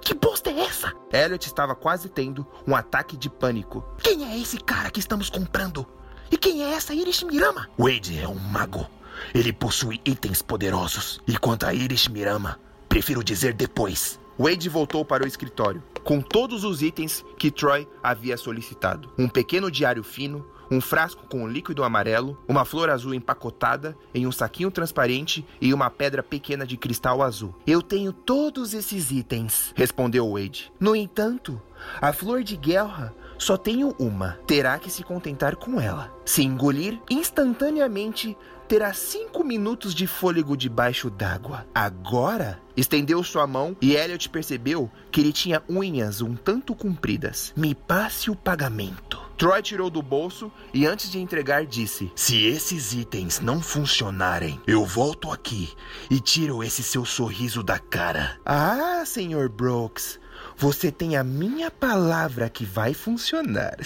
[0.00, 0.92] que bosta é essa?
[1.12, 3.84] Elliot estava quase tendo um ataque de pânico.
[4.02, 5.86] Quem é esse cara que estamos comprando?
[6.30, 7.68] E quem é essa Irish Mirama?
[7.78, 8.86] Wade é um mago.
[9.34, 11.20] Ele possui itens poderosos.
[11.26, 12.58] E quanto a Irish Mirama,
[12.88, 14.18] prefiro dizer depois.
[14.38, 19.70] Wade voltou para o escritório, com todos os itens que Troy havia solicitado: um pequeno
[19.70, 25.44] diário fino, um frasco com líquido amarelo, uma flor azul empacotada em um saquinho transparente
[25.60, 27.54] e uma pedra pequena de cristal azul.
[27.66, 30.72] Eu tenho todos esses itens, respondeu Wade.
[30.78, 31.60] No entanto,
[32.00, 34.38] a flor de guerra só tenho uma.
[34.46, 36.12] Terá que se contentar com ela.
[36.24, 38.36] Se engolir, instantaneamente
[38.68, 41.66] terá cinco minutos de fôlego debaixo d'água.
[41.74, 47.52] Agora, estendeu sua mão e Elliot percebeu que ele tinha unhas um tanto compridas.
[47.56, 49.18] Me passe o pagamento.
[49.38, 54.84] Troy tirou do bolso e antes de entregar disse: Se esses itens não funcionarem, eu
[54.84, 55.72] volto aqui
[56.10, 58.38] e tiro esse seu sorriso da cara.
[58.44, 60.20] Ah, senhor Brooks,
[60.56, 63.76] você tem a minha palavra que vai funcionar.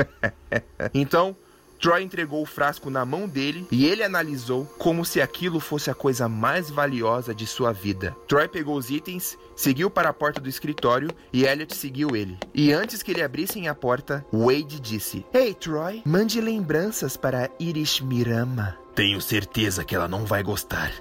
[0.92, 1.36] então,
[1.82, 5.94] Troy entregou o frasco na mão dele e ele analisou como se aquilo fosse a
[5.94, 8.16] coisa mais valiosa de sua vida.
[8.28, 12.38] Troy pegou os itens, seguiu para a porta do escritório e Elliot seguiu ele.
[12.54, 18.00] E antes que ele abrissem a porta, Wade disse: Ei, Troy, mande lembranças para Irish
[18.00, 18.78] Mirama.
[18.94, 20.92] Tenho certeza que ela não vai gostar.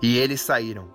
[0.00, 0.88] E eles saíram.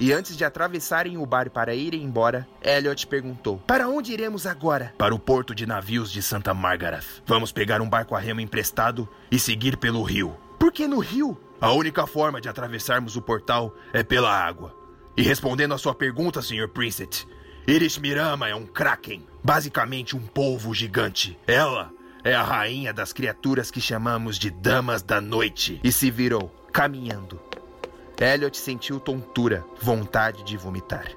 [0.00, 4.94] E antes de atravessarem o bar para irem embora, Elliot perguntou: Para onde iremos agora?
[4.96, 7.04] Para o porto de navios de Santa Margaret.
[7.26, 10.34] Vamos pegar um barco a remo emprestado e seguir pelo rio.
[10.58, 11.38] Por que no rio?
[11.60, 14.74] A única forma de atravessarmos o portal é pela água.
[15.14, 16.68] E respondendo à sua pergunta, Sr.
[16.68, 17.28] Princet,
[17.66, 21.38] Irish Mirama é um kraken, basicamente um polvo gigante.
[21.46, 21.92] Ela
[22.24, 25.78] é a rainha das criaturas que chamamos de Damas da Noite.
[25.84, 27.38] E se virou, caminhando.
[28.20, 31.16] Elliot sentiu tontura, vontade de vomitar.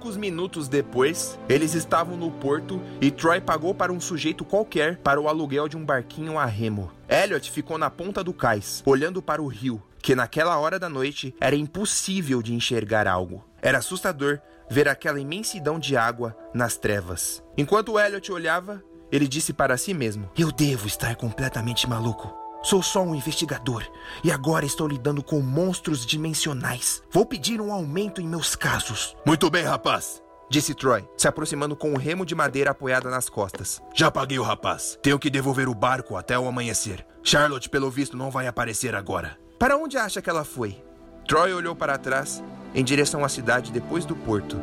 [0.00, 5.20] Poucos minutos depois, eles estavam no porto e Troy pagou para um sujeito qualquer para
[5.20, 6.90] o aluguel de um barquinho a remo.
[7.06, 11.34] Elliot ficou na ponta do cais, olhando para o rio, que naquela hora da noite
[11.38, 13.44] era impossível de enxergar algo.
[13.60, 17.44] Era assustador ver aquela imensidão de água nas trevas.
[17.54, 18.82] Enquanto Elliot olhava,
[19.12, 22.39] ele disse para si mesmo: Eu devo estar completamente maluco.
[22.62, 23.84] Sou só um investigador
[24.22, 27.02] e agora estou lidando com monstros dimensionais.
[27.10, 29.16] Vou pedir um aumento em meus casos.
[29.26, 30.22] Muito bem, rapaz.
[30.50, 33.80] Disse Troy, se aproximando com um remo de madeira apoiada nas costas.
[33.94, 34.98] Já paguei o rapaz.
[35.00, 37.06] Tenho que devolver o barco até o amanhecer.
[37.22, 39.38] Charlotte, pelo visto, não vai aparecer agora.
[39.58, 40.82] Para onde acha que ela foi?
[41.26, 42.42] Troy olhou para trás,
[42.74, 44.60] em direção à cidade depois do porto.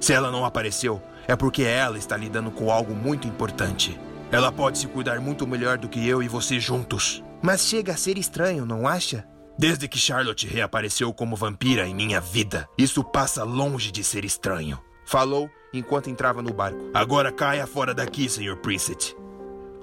[0.00, 3.98] Se ela não apareceu, é porque ela está lidando com algo muito importante.
[4.34, 7.22] Ela pode se cuidar muito melhor do que eu e você juntos.
[7.40, 9.24] Mas chega a ser estranho, não acha?
[9.56, 14.76] Desde que Charlotte reapareceu como vampira em minha vida, isso passa longe de ser estranho.
[15.06, 16.80] Falou enquanto entrava no barco.
[16.92, 18.56] Agora caia fora daqui, Sr.
[18.56, 19.16] Princet.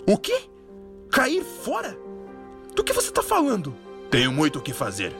[0.05, 0.49] O quê?
[1.09, 1.97] Cair fora?
[2.75, 3.73] Do que você está falando?
[4.09, 5.15] Tenho muito o que fazer.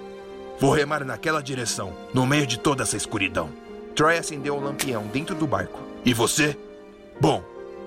[0.60, 3.50] Vou remar naquela direção, no meio de toda essa escuridão.
[3.96, 5.80] Troy acendeu um lampião dentro do barco.
[6.04, 6.58] E você?
[7.22, 7.41] Bom,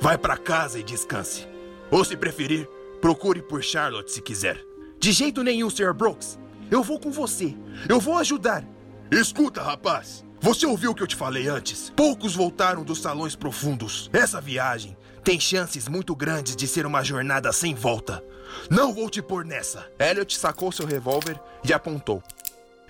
[0.04, 1.48] Vai para casa e descanse.
[1.90, 2.68] Ou se preferir,
[3.00, 4.62] procure por Charlotte se quiser.
[5.00, 5.94] De jeito nenhum, Sr.
[5.94, 6.38] Brooks.
[6.70, 7.56] Eu vou com você.
[7.88, 8.68] Eu vou ajudar.
[9.10, 10.22] Escuta, rapaz.
[10.42, 11.90] Você ouviu o que eu te falei antes?
[11.96, 14.10] Poucos voltaram dos salões profundos.
[14.12, 18.22] Essa viagem tem chances muito grandes de ser uma jornada sem volta.
[18.70, 19.90] Não vou te pôr nessa.
[19.98, 22.22] Elliot sacou seu revólver e apontou.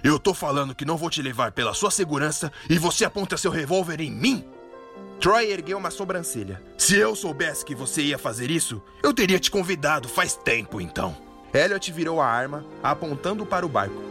[0.03, 3.53] Eu tô falando que não vou te levar pela sua segurança e você aponta seu
[3.53, 4.45] revólver em mim?
[5.25, 6.63] Troy ergueu uma sobrancelha.
[6.77, 11.17] Se eu soubesse que você ia fazer isso, eu teria te convidado faz tempo então.
[11.55, 14.03] Elliot virou a arma, apontando para o barco.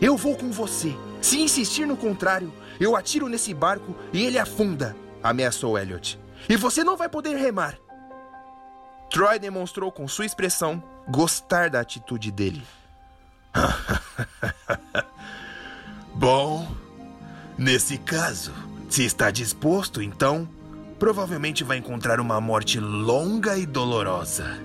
[0.00, 0.96] Eu vou com você.
[1.20, 6.18] Se insistir no contrário, eu atiro nesse barco e ele afunda, ameaçou Elliot.
[6.48, 7.78] E você não vai poder remar.
[9.10, 12.66] Troy demonstrou com sua expressão gostar da atitude dele.
[16.12, 16.66] Bom,
[17.56, 20.46] nesse caso, se está disposto, então
[20.98, 24.60] provavelmente vai encontrar uma morte longa e dolorosa.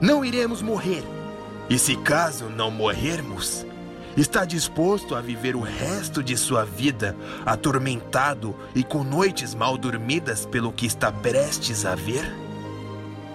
[0.00, 1.02] não iremos morrer.
[1.68, 3.66] E se caso não morrermos,
[4.16, 10.46] está disposto a viver o resto de sua vida atormentado e com noites mal dormidas
[10.46, 12.32] pelo que está prestes a ver?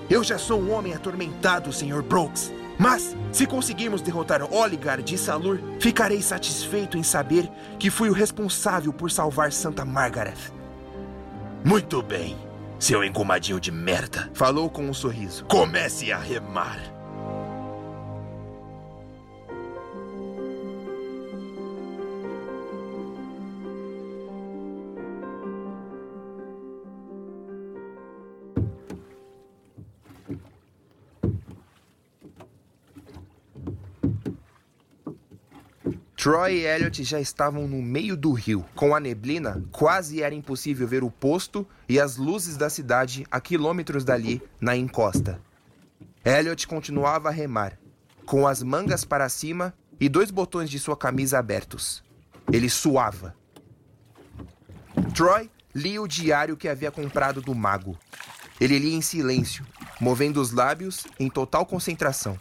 [0.10, 2.02] Eu já sou um homem atormentado, Sr.
[2.02, 2.54] Brooks.
[2.80, 8.94] Mas, se conseguirmos derrotar Oligard e Salur, ficarei satisfeito em saber que fui o responsável
[8.94, 10.38] por salvar Santa Margaret.
[11.64, 12.38] Muito bem,
[12.80, 14.30] seu engomadinho de merda.
[14.34, 15.46] Falou com um sorriso.
[15.46, 16.97] Comece a remar.
[36.28, 38.66] Troy e Elliot já estavam no meio do rio.
[38.76, 43.40] Com a neblina, quase era impossível ver o posto e as luzes da cidade a
[43.40, 45.42] quilômetros dali, na encosta.
[46.26, 47.80] Elliot continuava a remar,
[48.26, 52.04] com as mangas para cima e dois botões de sua camisa abertos.
[52.52, 53.34] Ele suava.
[55.16, 57.98] Troy lia o diário que havia comprado do mago.
[58.60, 59.66] Ele lia em silêncio,
[59.98, 62.38] movendo os lábios em total concentração.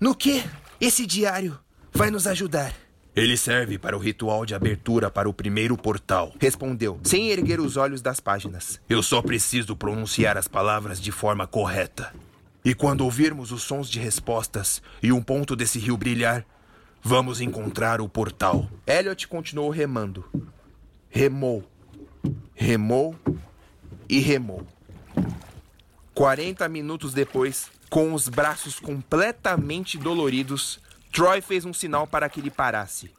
[0.00, 0.42] No que
[0.80, 1.60] esse diário
[1.92, 2.74] vai nos ajudar?
[3.14, 6.32] Ele serve para o ritual de abertura para o primeiro portal.
[6.40, 8.80] Respondeu, sem erguer os olhos das páginas.
[8.88, 12.14] Eu só preciso pronunciar as palavras de forma correta.
[12.64, 16.44] E quando ouvirmos os sons de respostas e um ponto desse rio brilhar,
[17.02, 18.70] vamos encontrar o portal.
[18.86, 20.24] Elliot continuou remando.
[21.08, 21.64] Remou.
[22.54, 23.16] Remou
[24.08, 24.66] e remou.
[26.14, 30.78] 40 minutos depois, com os braços completamente doloridos,
[31.12, 33.10] Troy fez um sinal para que ele parasse.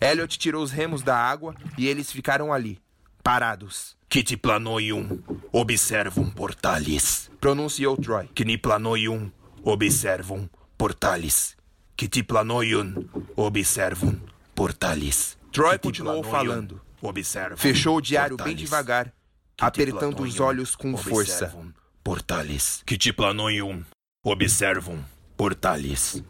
[0.00, 2.80] Elliot tirou os remos da água e eles ficaram ali,
[3.22, 3.96] parados.
[4.08, 7.30] Kiti planoium, observum portalis.
[7.40, 8.28] Pronunciou Troy.
[8.34, 9.30] Kni planoium,
[9.62, 11.56] observum portalis.
[11.96, 12.94] Kiti planoium,
[13.36, 14.18] observum
[14.54, 15.36] portalis.
[15.52, 16.80] Troy continuou falando.
[17.02, 19.12] Observum Fechou o diário bem devagar,
[19.58, 21.46] apertando os olhos com força.
[21.46, 22.82] observum Portalis.
[22.86, 23.84] Kiti planoium,
[24.22, 25.02] observum
[25.36, 26.22] portalis.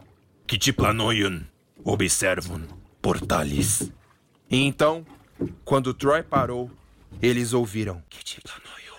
[0.51, 1.45] Kiti planoium,
[1.85, 2.67] observum
[3.01, 3.89] portalis.
[4.51, 5.07] E então,
[5.65, 6.69] quando Troy parou,
[7.23, 8.03] eles ouviram.
[8.11, 8.99] Kiti planoium,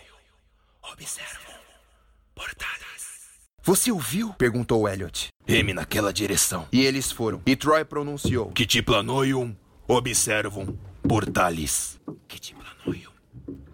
[0.94, 1.60] observum
[2.34, 3.36] portalis.
[3.64, 4.32] Você ouviu?
[4.36, 5.28] Perguntou Elliot.
[5.46, 6.70] Reme naquela direção.
[6.72, 7.42] E eles foram.
[7.46, 8.50] E Troy pronunciou.
[8.54, 9.54] Kiti planoium,
[9.90, 12.00] observum portalis.
[12.30, 13.12] Kiti planoium,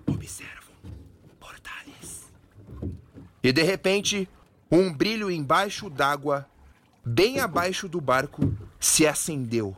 [0.08, 0.74] observum
[1.40, 2.26] portalis.
[3.44, 4.28] E de repente,
[4.72, 6.50] um brilho embaixo d'água,
[7.08, 9.76] bem abaixo do barco, se acendeu.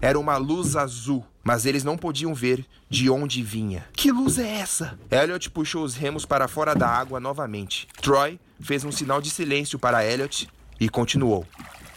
[0.00, 3.84] Era uma luz azul, mas eles não podiam ver de onde vinha.
[3.92, 4.96] Que luz é essa?
[5.10, 7.88] Elliot puxou os remos para fora da água novamente.
[8.00, 11.44] Troy fez um sinal de silêncio para Elliot e continuou.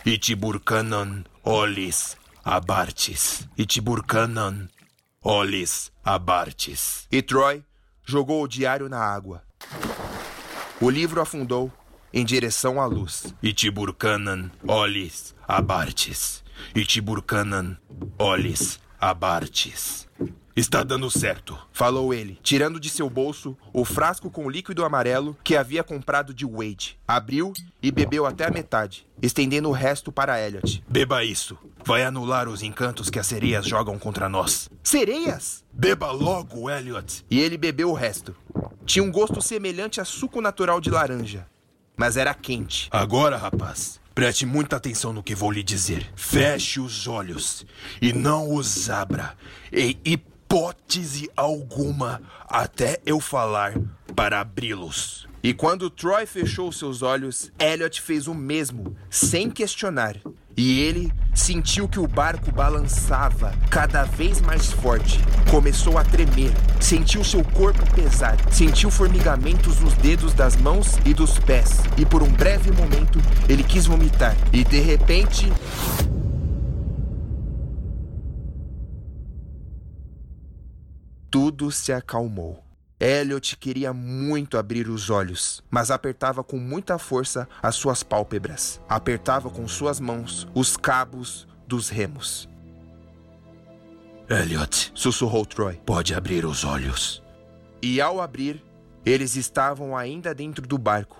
[0.03, 3.47] Itiburcanan olis abartis.
[3.55, 4.67] Itiburcanan
[5.21, 7.07] olis abartis.
[7.11, 7.63] E Troy
[8.03, 9.43] jogou o diário na água.
[10.81, 11.71] O livro afundou
[12.13, 13.33] em direção à luz.
[13.41, 16.43] Itiburcanan olis abartis.
[16.75, 17.77] Itiburcanan
[18.17, 20.07] olis abartis.
[20.53, 21.57] Está dando certo.
[21.71, 26.45] Falou ele, tirando de seu bolso o frasco com líquido amarelo que havia comprado de
[26.45, 26.99] Wade.
[27.07, 30.83] Abriu e bebeu até a metade, estendendo o resto para Elliot.
[30.89, 31.57] Beba isso.
[31.85, 34.69] Vai anular os encantos que as sereias jogam contra nós.
[34.83, 35.63] Sereias?
[35.71, 37.25] Beba logo, Elliot.
[37.29, 38.35] E ele bebeu o resto.
[38.85, 41.47] Tinha um gosto semelhante a suco natural de laranja,
[41.95, 42.87] mas era quente.
[42.91, 46.11] Agora, rapaz, preste muita atenção no que vou lhe dizer.
[46.15, 47.65] Feche os olhos
[48.01, 49.35] e não os abra
[49.71, 53.73] em hipótese alguma até eu falar
[54.15, 55.30] para abri-los.
[55.43, 60.15] E quando Troy fechou seus olhos, Elliot fez o mesmo, sem questionar.
[60.55, 65.17] E ele sentiu que o barco balançava cada vez mais forte.
[65.49, 71.39] Começou a tremer, sentiu seu corpo pesar, sentiu formigamentos nos dedos das mãos e dos
[71.39, 71.79] pés.
[71.97, 73.17] E por um breve momento,
[73.49, 74.37] ele quis vomitar.
[74.53, 75.51] E de repente,
[81.31, 82.70] tudo se acalmou.
[83.01, 88.79] Elliot queria muito abrir os olhos, mas apertava com muita força as suas pálpebras.
[88.87, 92.47] Apertava com suas mãos os cabos dos remos.
[94.29, 95.81] Elliot, Sussurrou Troy.
[95.83, 97.23] pode abrir os olhos.
[97.81, 98.63] E ao abrir,
[99.03, 101.17] eles estavam ainda dentro do barco,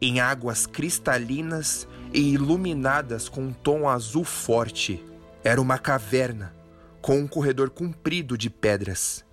[0.00, 5.04] em águas cristalinas e iluminadas com um tom azul forte.
[5.42, 6.54] Era uma caverna,
[7.02, 9.24] com um corredor comprido de pedras.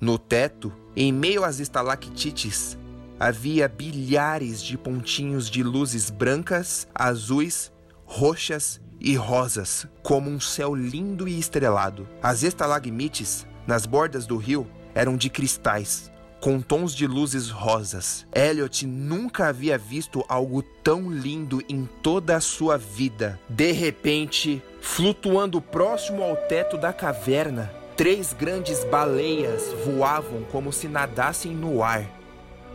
[0.00, 2.76] No teto, em meio às estalactites,
[3.20, 7.70] havia bilhares de pontinhos de luzes brancas, azuis,
[8.04, 12.08] roxas e rosas, como um céu lindo e estrelado.
[12.20, 18.26] As estalagmites nas bordas do rio eram de cristais, com tons de luzes rosas.
[18.34, 23.38] Elliot nunca havia visto algo tão lindo em toda a sua vida.
[23.48, 31.52] De repente, flutuando próximo ao teto da caverna, três grandes baleias voavam como se nadassem
[31.52, 32.08] no ar.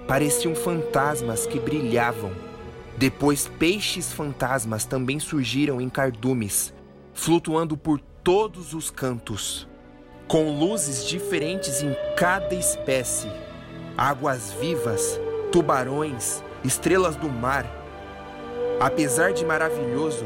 [0.05, 2.33] Pareciam fantasmas que brilhavam.
[2.97, 6.73] Depois, peixes fantasmas também surgiram em cardumes,
[7.13, 9.65] flutuando por todos os cantos,
[10.27, 13.31] com luzes diferentes em cada espécie
[13.97, 15.17] águas vivas,
[15.53, 17.65] tubarões, estrelas do mar.
[18.77, 20.25] Apesar de maravilhoso,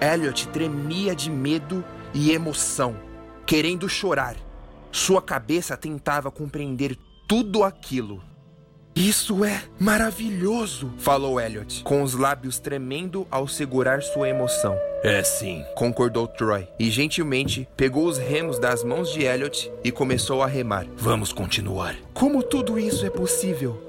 [0.00, 1.84] Elliot tremia de medo
[2.14, 2.96] e emoção,
[3.48, 4.36] querendo chorar.
[4.92, 6.94] Sua cabeça tentava compreender
[7.26, 8.22] tudo aquilo.
[8.94, 14.76] Isso é maravilhoso, falou Elliot, com os lábios tremendo ao segurar sua emoção.
[15.02, 20.42] É sim, concordou Troy, e gentilmente pegou os remos das mãos de Elliot e começou
[20.42, 20.86] a remar.
[20.98, 21.96] Vamos continuar.
[22.12, 23.82] Como tudo isso é possível?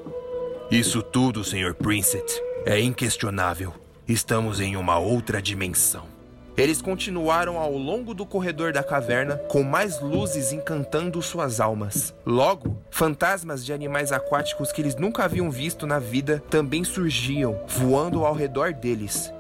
[0.72, 1.74] Isso tudo, Sr.
[1.74, 3.74] Princet, é inquestionável.
[4.08, 6.19] Estamos em uma outra dimensão.
[6.60, 12.14] Eles continuaram ao longo do corredor da caverna, com mais luzes encantando suas almas.
[12.26, 18.26] Logo, fantasmas de animais aquáticos que eles nunca haviam visto na vida também surgiam, voando
[18.26, 19.32] ao redor deles.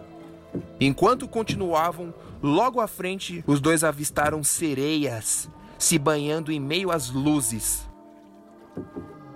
[0.79, 7.85] Enquanto continuavam, logo à frente, os dois avistaram sereias se banhando em meio às luzes.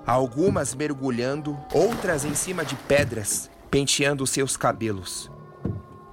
[0.08, 5.33] Algumas mergulhando, outras em cima de pedras, penteando seus cabelos.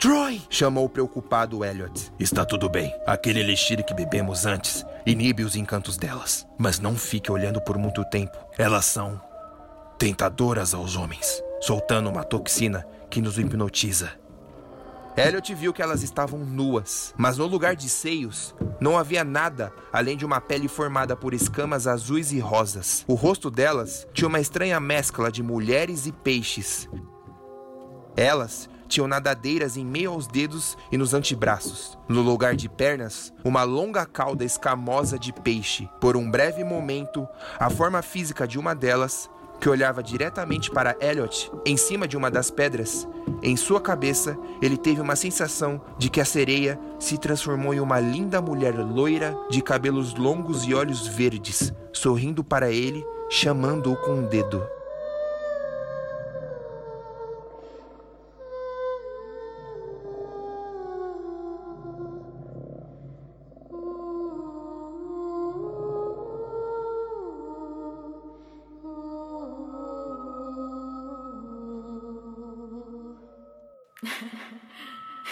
[0.01, 0.41] Troy!
[0.49, 2.11] chamou preocupado Elliot.
[2.19, 2.91] Está tudo bem.
[3.07, 6.47] Aquele elixir que bebemos antes inibe os encantos delas.
[6.57, 8.35] Mas não fique olhando por muito tempo.
[8.57, 9.21] Elas são
[9.99, 14.11] tentadoras aos homens, soltando uma toxina que nos hipnotiza.
[15.19, 20.17] Elliot viu que elas estavam nuas, mas no lugar de seios não havia nada além
[20.17, 23.05] de uma pele formada por escamas azuis e rosas.
[23.07, 26.89] O rosto delas tinha uma estranha mescla de mulheres e peixes.
[28.17, 31.97] Elas tinham nadadeiras em meio aos dedos e nos antebraços.
[32.09, 35.89] No lugar de pernas, uma longa cauda escamosa de peixe.
[36.01, 37.27] Por um breve momento,
[37.59, 39.31] a forma física de uma delas,
[39.61, 43.07] que olhava diretamente para Elliot em cima de uma das pedras,
[43.43, 48.01] em sua cabeça ele teve uma sensação de que a sereia se transformou em uma
[48.01, 54.27] linda mulher loira de cabelos longos e olhos verdes, sorrindo para ele, chamando-o com um
[54.27, 54.80] dedo.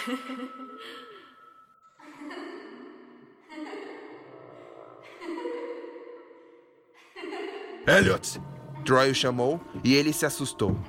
[7.87, 8.39] Elliot!
[8.85, 10.79] Troy o chamou e ele se assustou.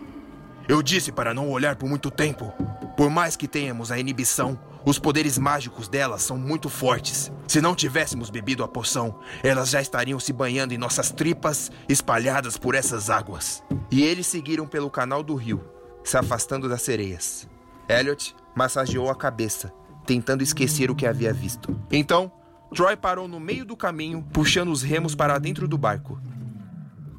[0.68, 2.52] Eu disse para não olhar por muito tempo.
[2.96, 7.32] Por mais que tenhamos a inibição, os poderes mágicos delas são muito fortes.
[7.48, 12.56] Se não tivéssemos bebido a poção, elas já estariam se banhando em nossas tripas, espalhadas
[12.56, 13.62] por essas águas.
[13.90, 15.64] E eles seguiram pelo canal do rio,
[16.04, 17.48] se afastando das sereias.
[17.88, 19.72] Elliot massageou a cabeça,
[20.04, 21.74] tentando esquecer o que havia visto.
[21.90, 22.30] Então,
[22.74, 26.20] Troy parou no meio do caminho, puxando os remos para dentro do barco.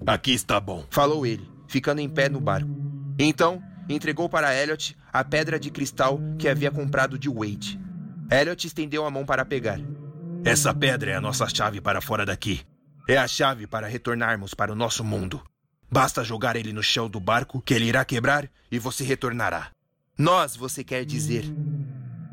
[0.06, 2.70] Aqui está bom, falou ele, ficando em pé no barco.
[3.18, 7.82] Então, entregou para Elliot a pedra de cristal que havia comprado de Wade.
[8.30, 9.80] Elliot estendeu a mão para pegar.
[10.46, 12.62] Essa pedra é a nossa chave para fora daqui.
[13.10, 15.42] É a chave para retornarmos para o nosso mundo.
[15.92, 19.72] Basta jogar ele no chão do barco que ele irá quebrar e você retornará.
[20.22, 21.44] Nós, você quer dizer.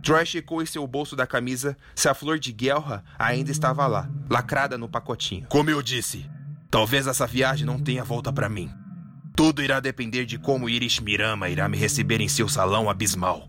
[0.03, 4.11] Troy checou em seu bolso da camisa se a flor de guerra ainda estava lá,
[4.29, 5.47] lacrada no pacotinho.
[5.49, 6.29] Como eu disse,
[6.71, 8.71] talvez essa viagem não tenha volta para mim.
[9.35, 13.49] Tudo irá depender de como Iris Mirama irá me receber em seu salão abismal.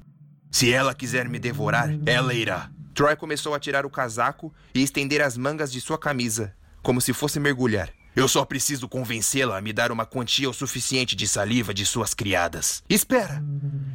[0.50, 2.72] Se ela quiser me devorar, ela irá.
[2.94, 7.12] Troy começou a tirar o casaco e estender as mangas de sua camisa, como se
[7.12, 7.90] fosse mergulhar.
[8.20, 12.14] Eu só preciso convencê-la a me dar uma quantia o suficiente de saliva de suas
[12.14, 12.84] criadas.
[12.90, 13.42] Espera!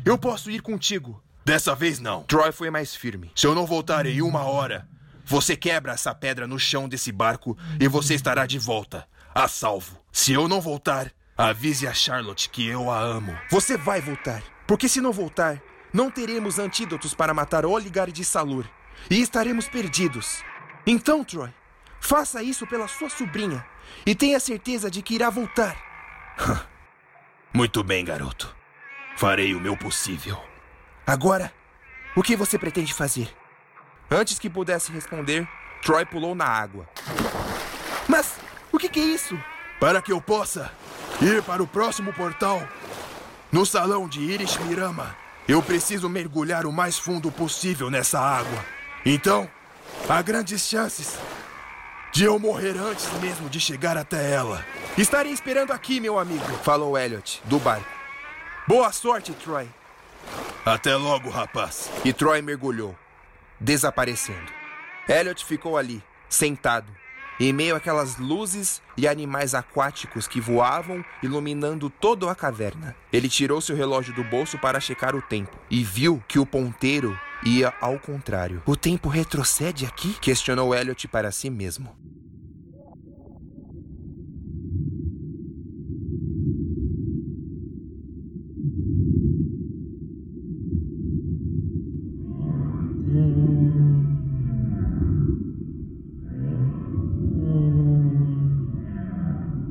[0.03, 1.23] Eu posso ir contigo.
[1.45, 2.23] Dessa vez não.
[2.23, 3.31] Troy foi mais firme.
[3.37, 4.89] Se eu não voltar em uma hora,
[5.27, 10.01] você quebra essa pedra no chão desse barco e você estará de volta, a salvo.
[10.11, 13.37] Se eu não voltar, avise a Charlotte que eu a amo.
[13.51, 14.43] Você vai voltar.
[14.67, 15.61] Porque se não voltar,
[15.93, 18.65] não teremos antídotos para matar Oligar de Salur.
[19.11, 20.43] E estaremos perdidos.
[20.87, 21.51] Então, Troy,
[22.01, 23.63] faça isso pela sua sobrinha.
[24.07, 25.77] E tenha certeza de que irá voltar.
[27.53, 28.55] Muito bem, garoto.
[29.17, 30.43] Farei o meu possível.
[31.07, 31.53] Agora,
[32.17, 33.35] o que você pretende fazer?
[34.11, 35.49] Antes que pudesse responder,
[35.83, 36.89] Troy pulou na água.
[38.09, 38.39] Mas
[38.73, 39.39] o que, que é isso?
[39.79, 40.73] Para que eu possa
[41.21, 42.67] ir para o próximo portal,
[43.53, 45.17] no salão de Irish Mirama,
[45.47, 48.65] eu preciso mergulhar o mais fundo possível nessa água.
[49.05, 49.49] Então,
[50.09, 51.19] há grandes chances
[52.15, 54.65] de eu morrer antes mesmo de chegar até ela.
[54.97, 57.89] Estarei esperando aqui, meu amigo, falou Elliot, do barco.
[58.69, 59.69] Boa sorte, Troy.
[60.65, 61.91] Até logo, rapaz.
[62.05, 62.97] E Troy mergulhou,
[63.59, 64.53] desaparecendo.
[65.09, 66.87] Elliot ficou ali, sentado,
[67.41, 72.95] em meio àquelas luzes e animais aquáticos que voavam, iluminando toda a caverna.
[73.13, 77.19] Ele tirou seu relógio do bolso para checar o tempo e viu que o ponteiro
[77.45, 78.63] ia ao contrário.
[78.67, 80.15] O tempo retrocede aqui?
[80.21, 81.89] Questionou Elliot para si mesmo.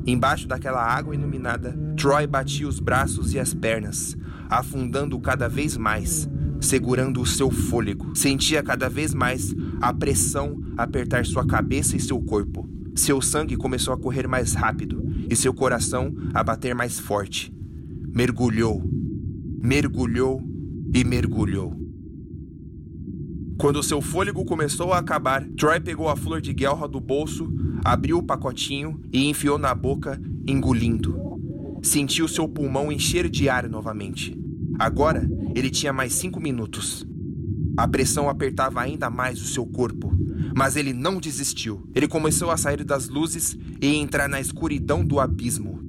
[0.06, 4.16] Embaixo daquela água iluminada, Troy batia os braços e as pernas,
[4.48, 6.28] afundando cada vez mais,
[6.64, 8.16] segurando o seu fôlego.
[8.16, 12.68] Sentia cada vez mais a pressão apertar sua cabeça e seu corpo.
[12.94, 17.52] Seu sangue começou a correr mais rápido e seu coração a bater mais forte.
[18.14, 18.82] Mergulhou,
[19.62, 20.42] mergulhou
[20.94, 21.84] e mergulhou.
[23.58, 27.52] Quando seu fôlego começou a acabar, Troy pegou a flor de guelra do bolso,
[27.84, 31.16] abriu o pacotinho e enfiou na boca, engolindo.
[31.82, 34.43] Sentiu seu pulmão encher de ar novamente.
[34.78, 37.06] Agora, ele tinha mais cinco minutos.
[37.76, 40.12] A pressão apertava ainda mais o seu corpo,
[40.54, 41.88] mas ele não desistiu.
[41.94, 45.80] Ele começou a sair das luzes e entrar na escuridão do abismo.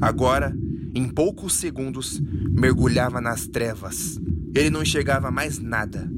[0.00, 0.56] Agora,
[0.94, 4.18] em poucos segundos, mergulhava nas trevas.
[4.54, 6.10] Ele não enxergava mais nada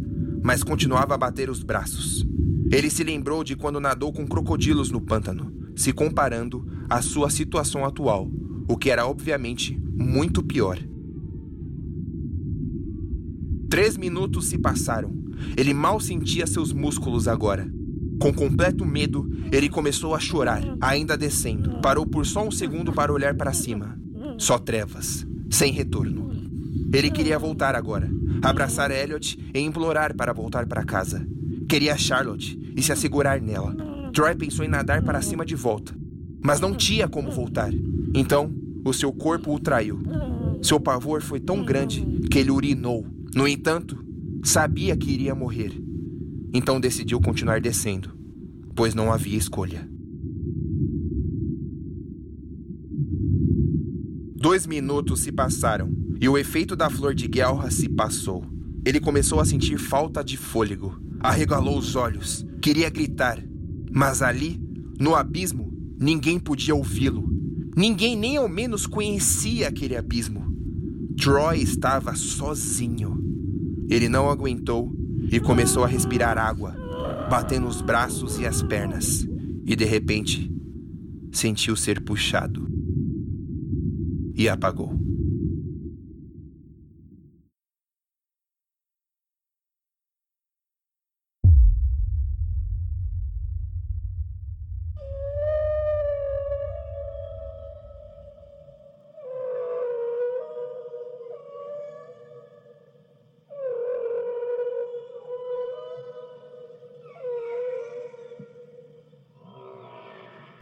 [0.47, 2.25] mas continuava a bater os braços.
[2.71, 7.85] Ele se lembrou de quando nadou com crocodilos no pântano, se comparando à sua situação
[7.85, 8.31] atual,
[8.69, 10.79] o que era obviamente muito pior.
[13.69, 15.13] Três minutos se passaram.
[15.57, 17.69] Ele mal sentia seus músculos agora.
[18.19, 21.81] Com completo medo, ele começou a chorar, ainda descendo.
[21.81, 23.99] Parou por só um segundo para olhar para cima.
[24.39, 26.31] Só trevas, sem retorno.
[26.93, 28.11] Ele queria voltar agora,
[28.43, 31.27] abraçar Elliot e implorar para voltar para casa.
[31.69, 33.75] Queria Charlotte e se assegurar nela.
[34.13, 35.95] Troy pensou em nadar para cima de volta,
[36.43, 37.71] mas não tinha como voltar.
[38.15, 38.55] Então,
[38.85, 40.01] o seu corpo o traiu.
[40.63, 43.05] Seu pavor foi tão grande que ele urinou.
[43.37, 44.03] No entanto,
[44.43, 45.71] sabia que iria morrer.
[46.55, 48.17] Então decidiu continuar descendo,
[48.75, 49.87] pois não havia escolha.
[54.37, 58.43] Dois minutos se passaram e o efeito da flor de guelra se passou.
[58.87, 60.99] Ele começou a sentir falta de fôlego.
[61.21, 62.43] Arregalou os olhos.
[62.63, 63.39] Queria gritar.
[63.93, 64.59] Mas ali,
[64.99, 65.71] no abismo,
[66.01, 67.29] ninguém podia ouvi-lo.
[67.77, 70.46] Ninguém nem ao menos conhecia aquele abismo.
[71.17, 73.19] Troy estava sozinho.
[73.89, 74.95] Ele não aguentou
[75.31, 76.75] e começou a respirar água,
[77.31, 79.27] batendo os braços e as pernas.
[79.65, 80.53] E de repente,
[81.33, 82.69] sentiu ser puxado.
[84.35, 85.06] E apagou.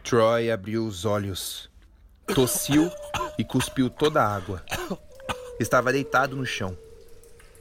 [0.05, 1.67] Troy abriu os olhos,
[2.27, 2.91] tossiu
[3.39, 4.63] e cuspiu toda a água.
[5.59, 6.77] Estava deitado no chão.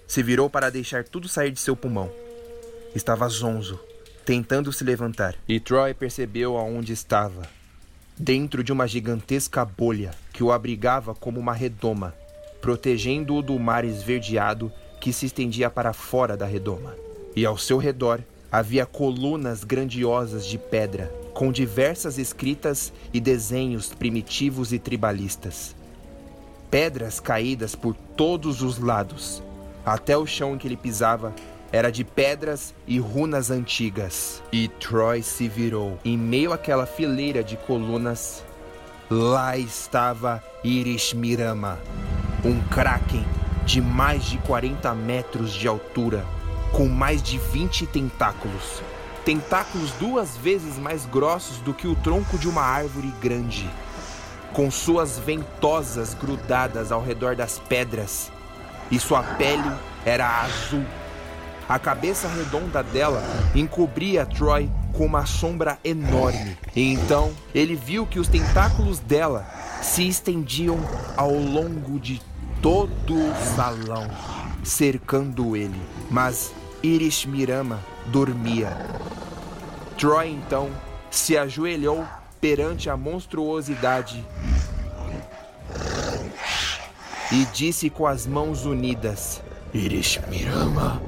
[0.07, 2.13] Se virou para deixar tudo sair de seu pulmão.
[2.95, 3.81] Estava zonzo,
[4.27, 5.35] tentando se levantar.
[5.49, 7.49] E Troy percebeu aonde estava.
[8.15, 12.15] Dentro de uma gigantesca bolha que o abrigava como uma redoma,
[12.61, 14.71] protegendo-o do mar esverdeado
[15.01, 16.95] que se estendia para fora da redoma.
[17.35, 18.21] E ao seu redor
[18.53, 25.75] havia colunas grandiosas de pedra com diversas escritas e desenhos primitivos e tribalistas.
[26.71, 29.43] Pedras caídas por todos os lados.
[29.85, 31.35] Até o chão em que ele pisava
[31.73, 34.41] era de pedras e runas antigas.
[34.53, 35.99] E Troy se virou.
[36.05, 38.45] Em meio àquela fileira de colunas,
[39.11, 41.79] lá estava Irish Mirama,
[42.45, 43.27] um kraken
[43.67, 46.25] de mais de 40 metros de altura,
[46.73, 48.83] com mais de 20 tentáculos
[49.25, 53.69] tentáculos duas vezes mais grossos do que o tronco de uma árvore grande.
[54.55, 58.31] com suas ventosas grudadas ao redor das pedras,
[58.91, 59.71] e sua pele
[60.07, 60.85] era azul.
[61.69, 63.23] A cabeça redonda dela
[63.55, 66.57] encobria Troy com uma sombra enorme.
[66.77, 69.45] E então ele viu que os tentáculos dela
[69.83, 70.79] se estendiam
[71.17, 72.23] ao longo de
[72.63, 74.09] todo o salão,
[74.63, 75.81] cercando ele.
[76.11, 76.53] Mas
[76.83, 78.77] Iris Mirama dormia.
[79.97, 80.71] Troy então
[81.11, 82.05] se ajoelhou
[82.41, 84.25] perante a monstruosidade
[87.33, 89.43] e disse com as mãos unidas:
[89.73, 91.03] Iris Mirama,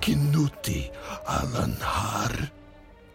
[0.00, 0.90] Knuti
[1.26, 2.52] Alanhar.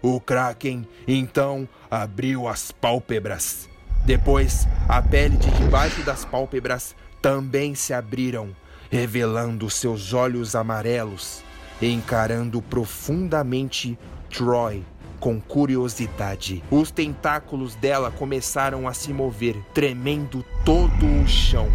[0.01, 3.67] O Kraken então abriu as pálpebras.
[4.05, 8.55] Depois, a pele de debaixo das pálpebras também se abriram,
[8.89, 11.43] revelando seus olhos amarelos,
[11.87, 13.97] encarando profundamente
[14.29, 14.83] Troy
[15.19, 16.63] com curiosidade.
[16.71, 21.67] Os tentáculos dela começaram a se mover, tremendo todo o chão.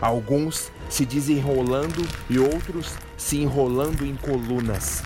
[0.00, 5.02] Alguns se desenrolando e outros se enrolando em colunas.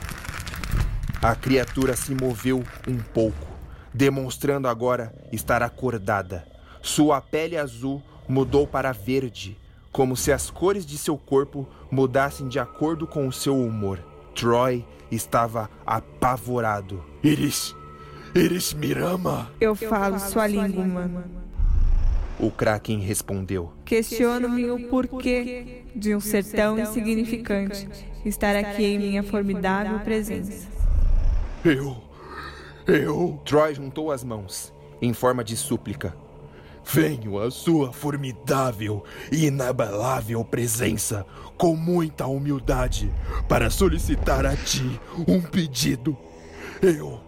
[1.23, 3.47] A criatura se moveu um pouco,
[3.93, 6.47] demonstrando agora estar acordada.
[6.83, 9.59] Sua pele azul mudou para verde,
[9.93, 13.99] como se as cores de seu corpo mudassem de acordo com o seu humor.
[14.35, 17.05] Troy estava apavorado.
[17.23, 17.77] Iris,
[18.35, 19.51] Iris Mirama.
[19.61, 21.40] Eu falo sua língua humana.
[22.43, 23.71] O Kraken respondeu.
[23.85, 27.87] Questiono-me o porquê de um ser tão insignificante
[28.25, 30.67] estar aqui em minha formidável presença.
[31.65, 31.97] Eu.
[32.87, 33.41] Eu.
[33.45, 34.73] Troy juntou as mãos,
[35.03, 36.17] em forma de súplica.
[36.85, 41.27] Venho à sua formidável e inabalável presença
[41.59, 43.13] com muita humildade
[43.49, 46.17] para solicitar a ti um pedido.
[46.81, 47.21] Eu,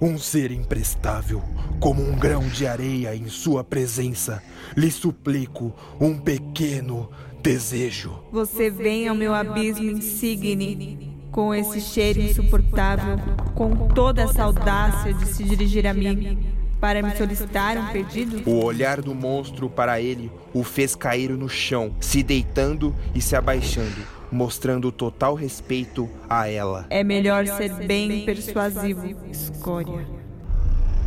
[0.00, 1.42] um ser imprestável,
[1.80, 4.42] como um grão de areia em sua presença,
[4.76, 7.10] lhe suplico um pequeno
[7.42, 8.18] desejo.
[8.32, 13.16] Você vem ao meu abismo insigne com esse cheiro insuportável,
[13.54, 18.42] com toda essa audácia de se dirigir a mim para me solicitar um pedido?
[18.48, 23.36] O olhar do monstro para ele o fez cair no chão, se deitando e se
[23.36, 26.86] abaixando, mostrando total respeito a ela.
[26.90, 30.06] É melhor ser bem persuasivo, escória.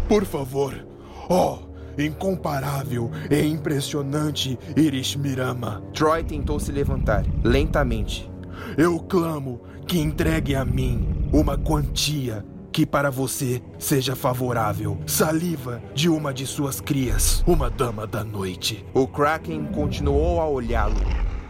[0.07, 0.85] Por favor,
[1.29, 5.81] ó, oh, incomparável e impressionante Iris Mirama.
[5.93, 8.29] Troy tentou se levantar, lentamente.
[8.77, 14.97] Eu clamo que entregue a mim uma quantia que para você seja favorável.
[15.05, 18.85] Saliva de uma de suas crias, uma dama da noite.
[18.93, 21.01] O Kraken continuou a olhá-lo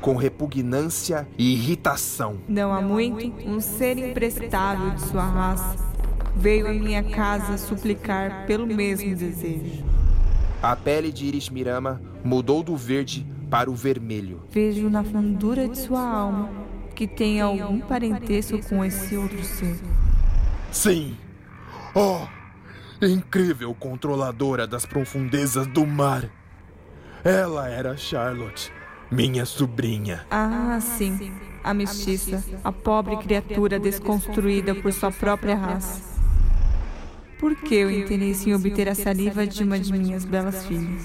[0.01, 2.39] com repugnância e irritação.
[2.47, 5.91] Não há muito, um ser imprestável de sua raça
[6.35, 9.83] veio à minha casa suplicar pelo mesmo desejo.
[10.61, 14.41] A pele de Iris Mirama mudou do verde para o vermelho.
[14.49, 16.49] Vejo na fundura de sua alma
[16.95, 19.75] que tem algum parentesco com esse outro ser.
[20.71, 21.17] Sim.
[21.93, 22.25] Oh,
[23.05, 26.29] incrível controladora das profundezas do mar.
[27.23, 28.71] Ela era Charlotte,
[29.11, 30.25] minha sobrinha.
[30.31, 31.31] Ah, sim.
[31.63, 36.01] A mestiça, a pobre criatura desconstruída por sua própria raça.
[37.37, 41.03] Por que eu interesse em obter a saliva de uma de minhas belas filhas?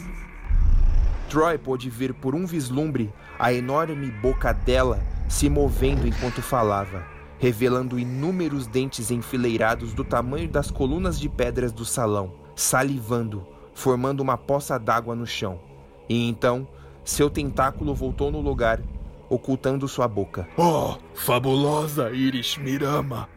[1.29, 7.05] Troy pôde ver por um vislumbre a enorme boca dela se movendo enquanto falava,
[7.39, 14.37] revelando inúmeros dentes enfileirados do tamanho das colunas de pedras do salão, salivando, formando uma
[14.37, 15.61] poça d'água no chão.
[16.09, 16.67] E então,
[17.05, 18.81] seu tentáculo voltou no lugar,
[19.29, 20.49] ocultando sua boca.
[20.57, 23.29] Oh, fabulosa Iris Mirama!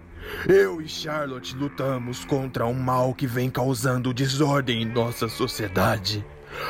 [0.48, 6.26] Eu e Charlotte lutamos contra um mal que vem causando desordem em nossa sociedade.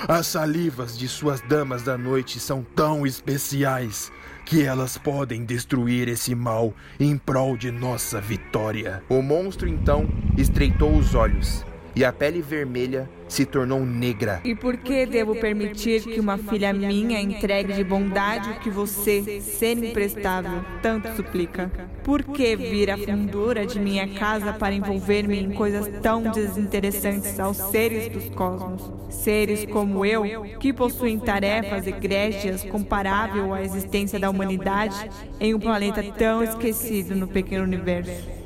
[0.08, 4.12] As salivas de suas damas da noite são tão especiais
[4.50, 9.04] que elas podem destruir esse mal em prol de nossa vitória.
[9.08, 11.64] O monstro então estreitou os olhos
[12.00, 14.40] e a pele vermelha se tornou negra.
[14.46, 19.42] E por que devo permitir que uma filha minha entregue de bondade o que você,
[19.42, 21.70] ser imprestável, tanto suplica?
[22.02, 27.58] Por que vir à fundura de minha casa para envolver-me em coisas tão desinteressantes aos
[27.58, 28.82] seres dos cosmos?
[29.10, 30.24] Seres como eu,
[30.58, 37.28] que possuem tarefas egrégias comparável à existência da humanidade em um planeta tão esquecido no
[37.28, 38.39] pequeno universo.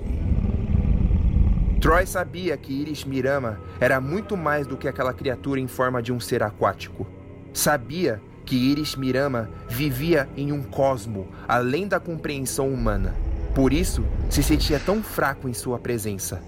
[1.83, 6.13] Troy sabia que Iris Mirama era muito mais do que aquela criatura em forma de
[6.13, 7.05] um ser aquático.
[7.53, 13.13] Sabia que Iris Mirama vivia em um cosmo além da compreensão humana.
[13.53, 16.41] Por isso, se sentia tão fraco em sua presença.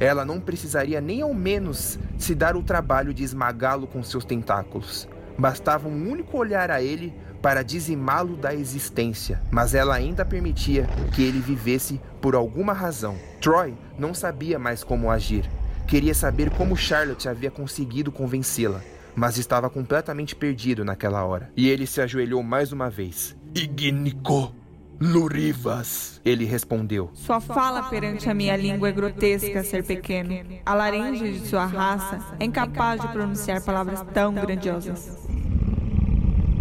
[0.00, 5.08] Ela não precisaria nem ao menos se dar o trabalho de esmagá-lo com seus tentáculos.
[5.38, 11.22] Bastava um único olhar a ele para dizimá-lo da existência, mas ela ainda permitia que
[11.22, 13.16] ele vivesse por alguma razão.
[13.40, 15.48] Troy não sabia mais como agir.
[15.86, 18.80] Queria saber como Charlotte havia conseguido convencê-la,
[19.14, 21.52] mas estava completamente perdido naquela hora.
[21.56, 23.36] E ele se ajoelhou mais uma vez.
[23.54, 24.54] Ignico
[25.00, 27.10] Lurivas, ele respondeu.
[27.14, 30.60] Sua fala perante a minha língua é grotesca, ser pequeno.
[30.64, 35.28] A laringe de sua raça é incapaz de pronunciar palavras tão grandiosas.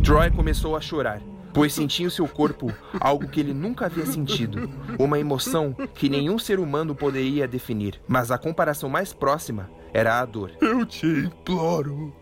[0.03, 1.21] Troy começou a chorar,
[1.53, 6.37] pois sentia em seu corpo algo que ele nunca havia sentido, uma emoção que nenhum
[6.37, 10.51] ser humano poderia definir, mas a comparação mais próxima era a dor.
[10.61, 12.13] Eu te imploro.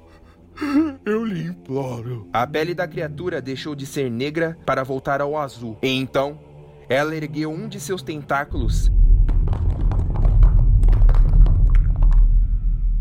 [1.06, 2.28] Eu lhe imploro.
[2.34, 5.78] A pele da criatura deixou de ser negra para voltar ao azul.
[5.84, 6.40] E então,
[6.90, 8.92] ela ergueu um de seus tentáculos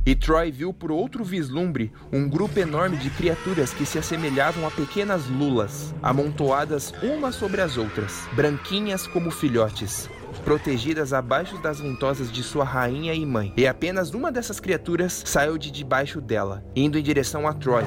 [0.06, 4.70] E Troy viu por outro vislumbre um grupo enorme de criaturas que se assemelhavam a
[4.70, 10.08] pequenas lulas, amontoadas umas sobre as outras, branquinhas como filhotes,
[10.44, 13.52] protegidas abaixo das ventosas de sua rainha e mãe.
[13.56, 17.82] E apenas uma dessas criaturas saiu de debaixo dela, indo em direção a Troy.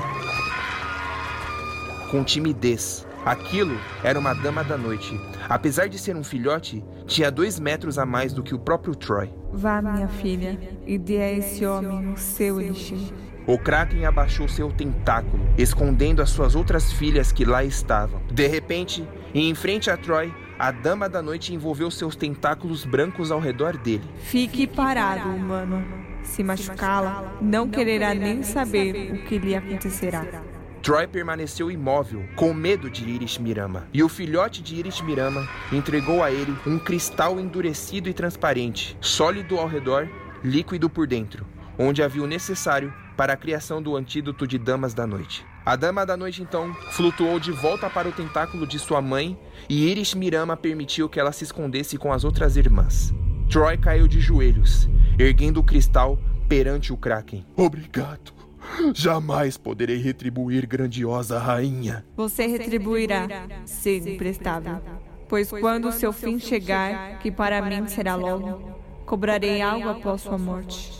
[2.11, 5.19] Com timidez, Aquilo era uma dama da noite.
[5.49, 9.33] Apesar de ser um filhote, tinha dois metros a mais do que o próprio Troy.
[9.51, 13.11] Vá, minha filha, e dê a esse homem o seu elixir.
[13.47, 18.21] O Kraken abaixou seu tentáculo, escondendo as suas outras filhas que lá estavam.
[18.31, 23.39] De repente, em frente a Troy, a Dama da Noite envolveu seus tentáculos brancos ao
[23.39, 24.03] redor dele.
[24.19, 25.83] Fique parado, humano.
[26.21, 30.43] Se machucá-la, não quererá nem saber o que lhe acontecerá.
[30.81, 33.87] Troy permaneceu imóvel, com medo de Iris Mirama.
[33.93, 39.57] E o filhote de Iris Mirama entregou a ele um cristal endurecido e transparente, sólido
[39.57, 40.07] ao redor,
[40.43, 41.45] líquido por dentro,
[41.77, 45.45] onde havia o necessário para a criação do antídoto de Damas da Noite.
[45.65, 49.89] A Dama da Noite então flutuou de volta para o tentáculo de sua mãe e
[49.89, 53.13] Iris Mirama permitiu que ela se escondesse com as outras irmãs.
[53.49, 56.17] Troy caiu de joelhos, erguendo o cristal
[56.47, 57.45] perante o Kraken.
[57.57, 58.38] Obrigado.
[58.93, 62.05] Jamais poderei retribuir, grandiosa rainha.
[62.15, 63.27] Você retribuirá,
[63.65, 64.79] ser imprestável.
[65.27, 68.71] Pois quando o seu fim chegar, que para mim será logo,
[69.05, 70.91] cobrarei algo após sua morte.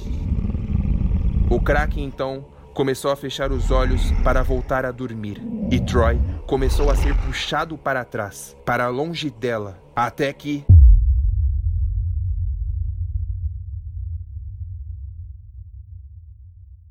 [1.50, 5.42] O Kraken então começou a fechar os olhos para voltar a dormir.
[5.72, 10.64] E Troy começou a ser puxado para trás, para longe dela, até que.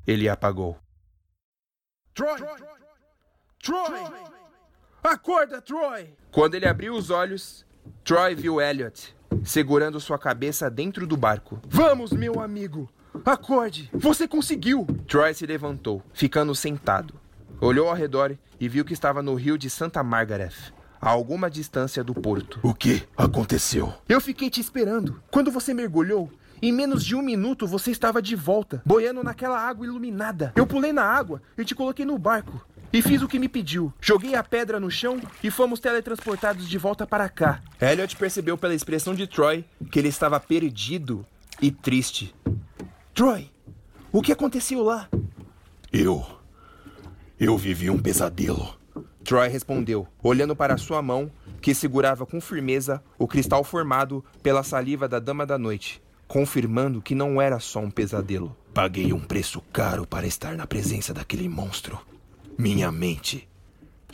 [0.09, 0.75] Ele apagou.
[2.15, 2.39] Troy!
[3.61, 3.99] Troy!
[5.03, 6.15] Acorda, Troy!
[6.31, 7.63] Quando ele abriu os olhos,
[8.03, 11.61] Troy viu Elliot segurando sua cabeça dentro do barco.
[11.67, 12.89] Vamos, meu amigo!
[13.23, 13.87] Acorde!
[13.93, 14.87] Você conseguiu!
[15.07, 17.13] Troy se levantou, ficando sentado.
[17.61, 22.03] Olhou ao redor e viu que estava no rio de Santa Margaret, a alguma distância
[22.03, 22.59] do porto.
[22.63, 23.93] O que aconteceu?
[24.09, 25.21] Eu fiquei te esperando.
[25.29, 26.31] Quando você mergulhou,
[26.61, 30.51] em menos de um minuto você estava de volta, boiando naquela água iluminada.
[30.55, 32.65] Eu pulei na água e te coloquei no barco.
[32.91, 33.93] E fiz o que me pediu.
[34.01, 37.61] Joguei a pedra no chão e fomos teletransportados de volta para cá.
[37.79, 41.25] Elliot percebeu pela expressão de Troy que ele estava perdido
[41.61, 42.33] e triste.
[43.13, 43.49] Troy,
[44.11, 45.07] o que aconteceu lá?
[45.93, 46.25] Eu.
[47.39, 48.75] Eu vivi um pesadelo.
[49.23, 51.31] Troy respondeu, olhando para sua mão,
[51.61, 57.15] que segurava com firmeza o cristal formado pela saliva da Dama da Noite confirmando que
[57.15, 58.55] não era só um pesadelo.
[58.71, 61.99] Paguei um preço caro para estar na presença daquele monstro.
[62.55, 63.49] Minha mente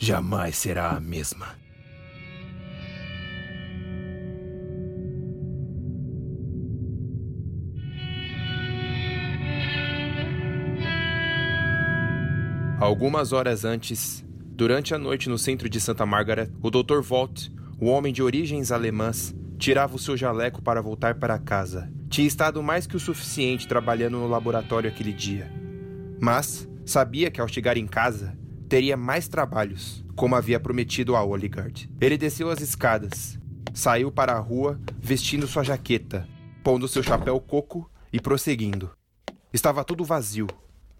[0.00, 1.48] jamais será a mesma.
[12.80, 17.00] Algumas horas antes, durante a noite no centro de Santa Margaret, o Dr.
[17.02, 17.48] Volt,
[17.78, 21.95] o homem de origens alemãs, tirava o seu jaleco para voltar para casa.
[22.08, 25.50] Tinha estado mais que o suficiente trabalhando no laboratório aquele dia.
[26.20, 28.36] Mas sabia que ao chegar em casa,
[28.68, 31.90] teria mais trabalhos, como havia prometido a Oligard.
[32.00, 33.38] Ele desceu as escadas,
[33.74, 36.26] saiu para a rua vestindo sua jaqueta,
[36.62, 38.90] pondo seu chapéu coco e prosseguindo.
[39.52, 40.46] Estava tudo vazio,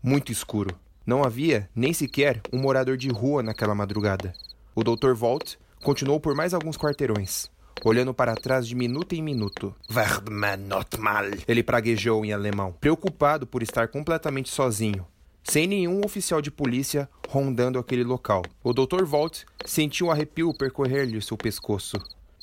[0.03, 0.79] muito escuro.
[1.07, 4.33] Não havia nem sequer um morador de rua naquela madrugada.
[4.75, 5.15] O Dr.
[5.15, 7.51] Volt continuou por mais alguns quarteirões,
[7.85, 9.75] olhando para trás de minuto em minuto.
[9.89, 11.25] Verdman not mal.
[11.47, 15.07] Ele praguejou em alemão, preocupado por estar completamente sozinho,
[15.45, 18.43] sem nenhum oficial de polícia rondando aquele local.
[18.63, 19.05] O Dr.
[19.05, 21.97] Volt sentiu um arrepio percorrer-lhe seu pescoço.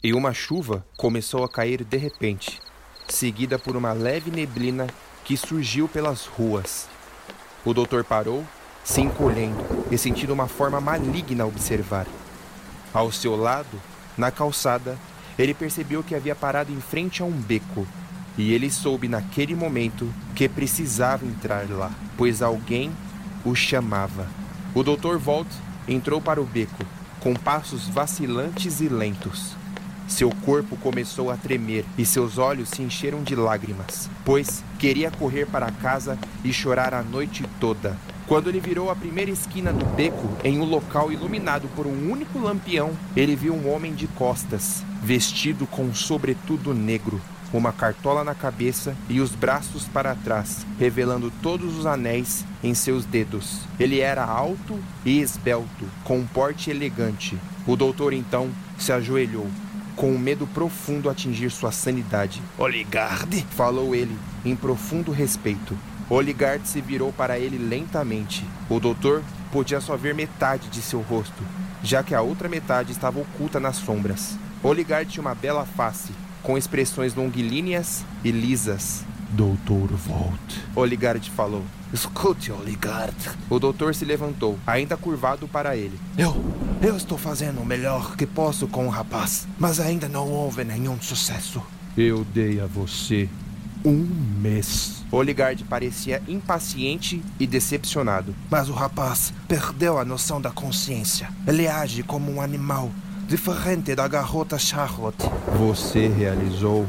[0.03, 2.59] E uma chuva começou a cair de repente,
[3.07, 4.87] seguida por uma leve neblina
[5.23, 6.89] que surgiu pelas ruas.
[7.63, 8.45] O doutor parou,
[8.83, 12.05] se encolhendo e sentindo uma forma maligna observar.
[12.93, 13.81] Ao seu lado,
[14.17, 14.97] na calçada,
[15.37, 17.87] ele percebeu que havia parado em frente a um beco.
[18.37, 22.91] E ele soube naquele momento que precisava entrar lá, pois alguém
[23.45, 24.27] o chamava.
[24.73, 25.17] O Dr.
[25.17, 25.47] Volt
[25.87, 26.83] entrou para o beco,
[27.19, 29.55] com passos vacilantes e lentos.
[30.07, 35.45] Seu corpo começou a tremer e seus olhos se encheram de lágrimas, pois queria correr
[35.45, 37.97] para casa e chorar a noite toda.
[38.27, 42.39] Quando ele virou a primeira esquina do beco, em um local iluminado por um único
[42.39, 47.21] lampião, ele viu um homem de costas, vestido com um sobretudo negro,
[47.51, 53.05] uma cartola na cabeça e os braços para trás, revelando todos os anéis em seus
[53.05, 53.59] dedos.
[53.77, 57.37] Ele era alto e esbelto, com um porte elegante.
[57.67, 59.47] O doutor então se ajoelhou,
[59.95, 62.41] com um medo profundo atingir sua sanidade.
[62.57, 63.45] Oligarde?
[63.51, 65.77] Falou ele, em profundo respeito.
[66.09, 68.45] Oligard se virou para ele lentamente.
[68.69, 71.43] O doutor podia só ver metade de seu rosto,
[71.83, 74.37] já que a outra metade estava oculta nas sombras.
[74.61, 79.03] Oligard tinha uma bela face, com expressões longilíneas e lisas.
[79.29, 80.57] Doutor Volt.
[80.75, 81.63] Oligard falou.
[81.91, 83.15] Escute, Oligard.
[83.49, 85.99] O doutor se levantou, ainda curvado para ele.
[86.17, 86.43] Eu.
[86.81, 90.99] Eu estou fazendo o melhor que posso com o rapaz, mas ainda não houve nenhum
[91.01, 91.63] sucesso.
[91.97, 93.29] Eu dei a você
[93.85, 94.07] um
[94.41, 95.03] mês.
[95.11, 98.33] Oligard parecia impaciente e decepcionado.
[98.49, 101.29] Mas o rapaz perdeu a noção da consciência.
[101.45, 102.91] Ele age como um animal,
[103.27, 105.29] diferente da garota Charlotte.
[105.57, 106.87] Você realizou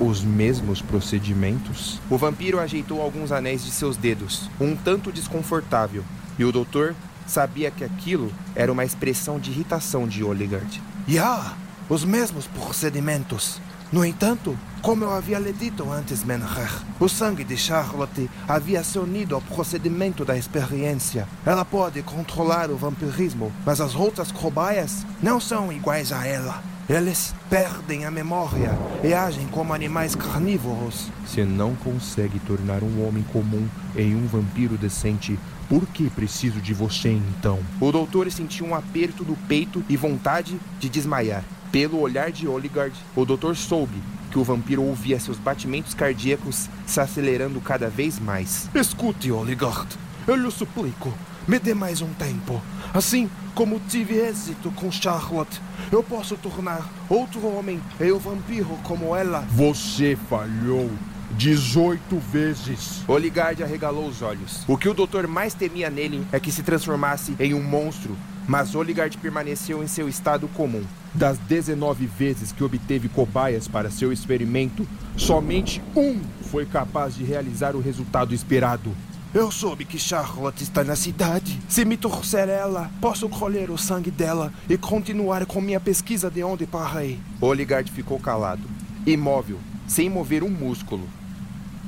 [0.00, 2.00] os mesmos procedimentos?
[2.10, 6.04] O vampiro ajeitou alguns anéis de seus dedos, um tanto desconfortável,
[6.38, 6.94] e o doutor
[7.26, 10.82] sabia que aquilo era uma expressão de irritação de Oligard.
[11.08, 11.54] Já,
[11.88, 13.60] os mesmos procedimentos.
[13.94, 18.98] No entanto, como eu havia lhe dito antes, Menher, o sangue de Charlotte havia se
[18.98, 21.28] unido ao procedimento da experiência.
[21.46, 26.60] Ela pode controlar o vampirismo, mas as outras cobaias não são iguais a ela.
[26.88, 31.08] Eles perdem a memória e agem como animais carnívoros.
[31.24, 35.38] Se não consegue tornar um homem comum em um vampiro decente,
[35.68, 37.60] por que preciso de você então?
[37.80, 41.44] O doutor sentiu um aperto do peito e vontade de desmaiar.
[41.74, 44.00] Pelo olhar de Oligard, o doutor soube
[44.30, 48.70] que o vampiro ouvia seus batimentos cardíacos se acelerando cada vez mais.
[48.72, 49.88] Escute, Oligard.
[50.24, 51.12] Eu lhe suplico,
[51.48, 52.62] me dê mais um tempo.
[52.94, 55.60] Assim como tive êxito com Charlotte,
[55.90, 59.40] eu posso tornar outro homem e o vampiro como ela.
[59.50, 60.88] Você falhou
[61.32, 63.02] 18 vezes.
[63.08, 64.62] Oligard arregalou os olhos.
[64.68, 68.16] O que o doutor mais temia nele é que se transformasse em um monstro,
[68.46, 70.84] mas Oligard permaneceu em seu estado comum.
[71.14, 74.86] Das 19 vezes que obteve cobaias para seu experimento,
[75.16, 76.20] somente um
[76.50, 78.94] foi capaz de realizar o resultado esperado.
[79.32, 81.60] Eu soube que Charlotte está na cidade.
[81.68, 86.44] Se me torcer ela, posso colher o sangue dela e continuar com minha pesquisa de
[86.44, 87.18] onde parei.
[87.40, 88.62] Oligard ficou calado,
[89.04, 91.08] imóvel, sem mover um músculo.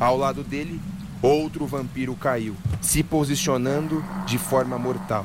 [0.01, 0.81] Ao lado dele,
[1.23, 5.25] outro vampiro caiu, se posicionando de forma mortal.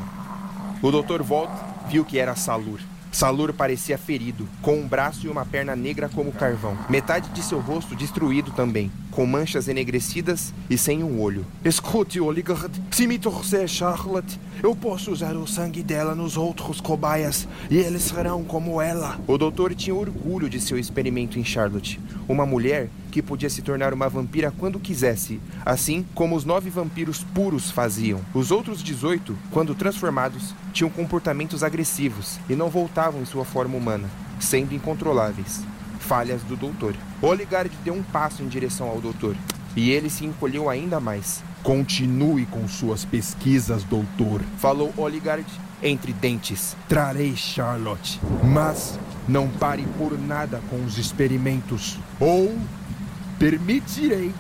[0.84, 1.22] O Dr.
[1.22, 1.52] Volt
[1.88, 2.80] viu que era Salur.
[3.12, 6.76] Salur parecia ferido, com um braço e uma perna negra como carvão.
[6.90, 11.46] Metade de seu rosto destruído também, com manchas enegrecidas e sem um olho.
[11.64, 12.72] Escute, Oligard.
[12.90, 18.02] Se me torcer Charlotte, eu posso usar o sangue dela nos outros cobaias e eles
[18.02, 19.20] serão como ela.
[19.28, 23.94] O doutor tinha orgulho de seu experimento em Charlotte, uma mulher que podia se tornar
[23.94, 28.22] uma vampira quando quisesse, assim como os nove vampiros puros faziam.
[28.34, 34.10] Os outros 18, quando transformados, tinham comportamentos agressivos e não voltavam em sua forma humana,
[34.40, 35.62] sendo incontroláveis.
[36.00, 36.96] Falhas do doutor.
[37.22, 39.36] Oligard deu um passo em direção ao doutor,
[39.76, 41.44] e ele se encolheu ainda mais.
[41.62, 44.42] Continue com suas pesquisas, doutor.
[44.58, 45.46] Falou Oligard
[45.84, 46.76] entre dentes.
[46.88, 52.00] Trarei Charlotte, mas não pare por nada com os experimentos.
[52.20, 52.58] Ou
[53.42, 54.32] permitirei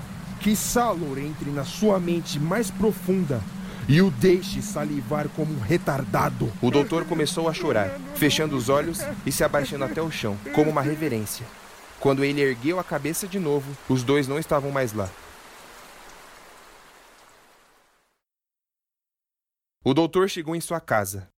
[0.41, 3.41] que Salor entre na sua mente mais profunda
[3.89, 6.53] e o deixe salivar como um retardado.
[6.61, 10.69] O doutor começou a chorar, fechando os olhos e se abaixando até o chão, como
[10.69, 11.47] uma reverência.
[11.99, 15.09] Quando ele ergueu a cabeça de novo, os dois não estavam mais lá.
[19.83, 21.30] O doutor chegou em sua casa.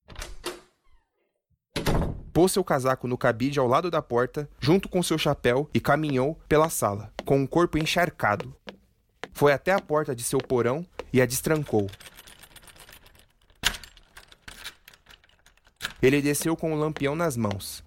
[2.33, 6.37] Pôs seu casaco no cabide ao lado da porta, junto com seu chapéu, e caminhou
[6.49, 8.53] pela sala, com o corpo encharcado.
[9.31, 11.89] Foi até a porta de seu porão e a destrancou.
[16.01, 17.83] Ele desceu com o lampião nas mãos.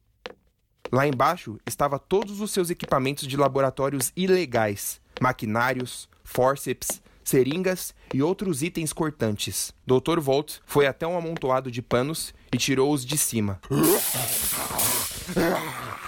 [0.91, 8.63] Lá embaixo estava todos os seus equipamentos de laboratórios ilegais: maquinários, fórceps, seringas e outros
[8.63, 9.75] itens cortantes.
[9.85, 10.21] Dr.
[10.21, 13.61] Volt foi até um amontoado de panos e tirou-os de cima.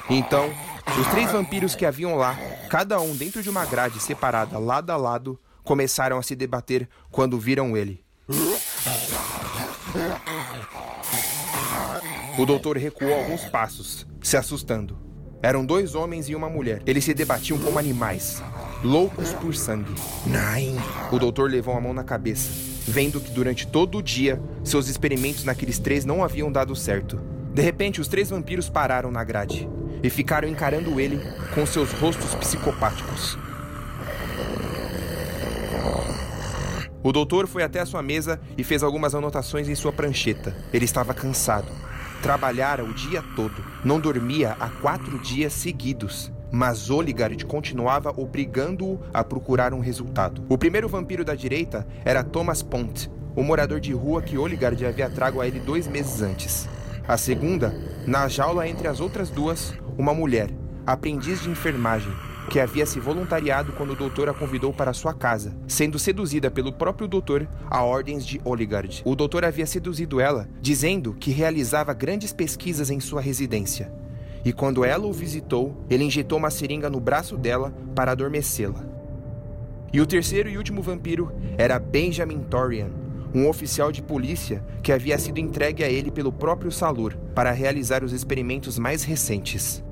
[0.08, 0.48] Então,
[0.98, 2.38] os três vampiros que haviam lá,
[2.70, 7.38] cada um dentro de uma grade separada lado a lado, começaram a se debater quando
[7.38, 8.02] viram ele.
[12.38, 15.07] O doutor recuou alguns passos, se assustando.
[15.41, 16.82] Eram dois homens e uma mulher.
[16.84, 18.43] Eles se debatiam como animais,
[18.82, 19.95] loucos por sangue.
[20.26, 20.76] Nein.
[21.12, 22.51] O doutor levou a mão na cabeça,
[22.86, 27.20] vendo que durante todo o dia seus experimentos naqueles três não haviam dado certo.
[27.55, 29.68] De repente, os três vampiros pararam na grade
[30.03, 31.20] e ficaram encarando ele
[31.55, 33.39] com seus rostos psicopáticos.
[37.01, 40.55] O doutor foi até a sua mesa e fez algumas anotações em sua prancheta.
[40.72, 41.68] Ele estava cansado.
[42.22, 43.64] Trabalhara o dia todo.
[43.84, 46.32] Não dormia há quatro dias seguidos.
[46.50, 50.42] Mas Oligard continuava obrigando-o a procurar um resultado.
[50.48, 55.10] O primeiro vampiro da direita era Thomas Pont, o morador de rua que Oligard havia
[55.10, 56.68] trago a ele dois meses antes.
[57.06, 57.74] A segunda,
[58.06, 60.50] na jaula entre as outras duas, uma mulher,
[60.86, 62.12] aprendiz de enfermagem,
[62.49, 66.72] que havia se voluntariado quando o doutor a convidou para sua casa, sendo seduzida pelo
[66.72, 69.03] próprio doutor a ordens de Oligard.
[69.05, 73.92] O doutor havia seduzido ela, dizendo que realizava grandes pesquisas em sua residência.
[74.44, 78.86] E quando ela o visitou, ele injetou uma seringa no braço dela para adormecê-la.
[79.92, 82.90] E o terceiro e último vampiro era Benjamin Torian,
[83.34, 88.03] um oficial de polícia que havia sido entregue a ele pelo próprio Salur para realizar
[88.03, 89.82] os experimentos mais recentes.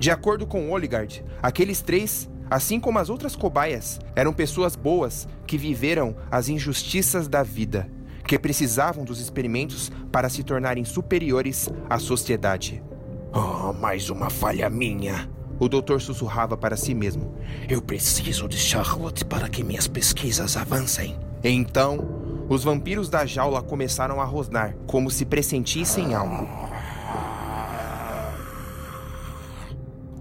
[0.00, 5.58] De acordo com Oligard, aqueles três, assim como as outras cobaias, eram pessoas boas que
[5.58, 7.86] viveram as injustiças da vida,
[8.26, 12.82] que precisavam dos experimentos para se tornarem superiores à sociedade.
[13.30, 15.28] Oh, mais uma falha minha.
[15.58, 17.34] O doutor sussurrava para si mesmo.
[17.68, 21.14] Eu preciso de Charlotte para que minhas pesquisas avancem.
[21.44, 26.69] Então, os vampiros da jaula começaram a rosnar, como se pressentissem algo.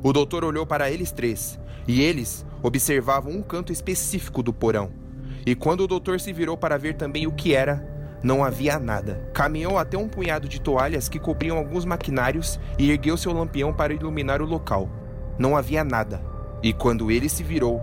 [0.02, 4.91] O doutor olhou para eles três, e eles observavam um canto específico do porão.
[5.45, 7.86] E quando o doutor se virou para ver também o que era,
[8.24, 9.30] não havia nada.
[9.34, 13.93] Caminhou até um punhado de toalhas que cobriam alguns maquinários e ergueu seu lampião para
[13.93, 14.89] iluminar o local.
[15.38, 16.22] Não havia nada.
[16.62, 17.82] E quando ele se virou,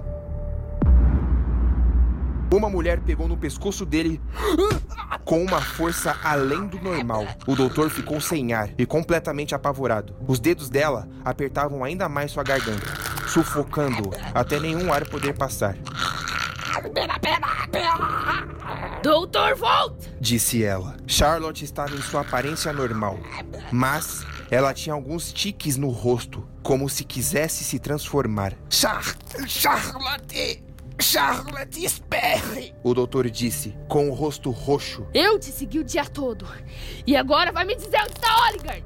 [2.50, 4.20] uma mulher pegou no pescoço dele
[5.24, 7.26] com uma força além do normal.
[7.46, 10.14] O doutor ficou sem ar e completamente apavorado.
[10.26, 12.86] Os dedos dela apertavam ainda mais sua garganta,
[13.26, 15.76] sufocando-o até nenhum ar poder passar.
[19.02, 19.94] Doutor Volt!
[20.20, 20.96] Disse ela.
[21.06, 23.18] Charlotte estava em sua aparência normal,
[23.72, 28.54] mas ela tinha alguns tiques no rosto, como se quisesse se transformar.
[28.68, 29.16] Char
[29.46, 30.64] Charlotte!
[31.00, 32.74] Charlotte, espere!
[32.82, 35.06] O doutor disse, com o rosto roxo.
[35.12, 36.46] Eu te segui o dia todo.
[37.06, 38.84] E agora vai me dizer onde está Oligard?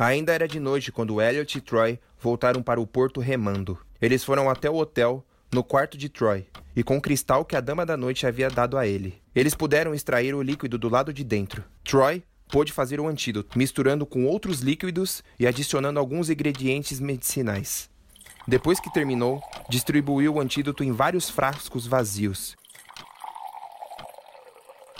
[0.00, 3.76] Ainda era de noite quando Elliot e Troy voltaram para o porto remando.
[4.00, 6.46] Eles foram até o hotel, no quarto de Troy,
[6.76, 9.20] e com o cristal que a Dama da Noite havia dado a ele.
[9.34, 11.64] Eles puderam extrair o líquido do lado de dentro.
[11.84, 17.90] Troy pôde fazer o antídoto, misturando com outros líquidos e adicionando alguns ingredientes medicinais.
[18.46, 22.56] Depois que terminou, distribuiu o antídoto em vários frascos vazios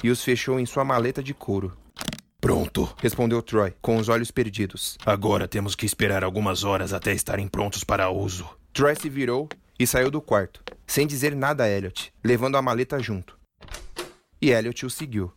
[0.02, 1.76] e os fechou em sua maleta de couro.
[2.40, 4.96] Pronto, respondeu Troy, com os olhos perdidos.
[5.04, 8.48] Agora temos que esperar algumas horas até estarem prontos para uso.
[8.72, 9.48] Troy se virou
[9.78, 13.38] e saiu do quarto, sem dizer nada a Elliot, levando a maleta junto.
[14.40, 15.32] E Elliot o seguiu.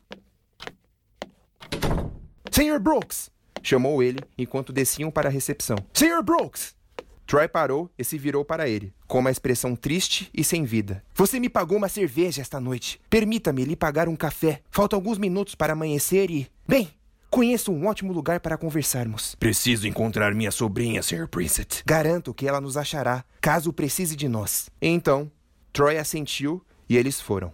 [2.51, 3.31] Senhor Brooks!
[3.63, 5.77] chamou ele enquanto desciam para a recepção.
[5.93, 6.75] Senhor Brooks!
[7.25, 11.01] Troy parou e se virou para ele, com uma expressão triste e sem vida.
[11.15, 12.99] Você me pagou uma cerveja esta noite.
[13.09, 14.61] Permita-me lhe pagar um café.
[14.69, 16.47] Faltam alguns minutos para amanhecer e.
[16.67, 16.89] Bem,
[17.31, 19.33] conheço um ótimo lugar para conversarmos.
[19.35, 21.27] Preciso encontrar minha sobrinha, Sr.
[21.27, 21.81] Princet.
[21.85, 24.69] Garanto que ela nos achará, caso precise de nós.
[24.81, 25.31] Então,
[25.71, 27.53] Troy assentiu e eles foram.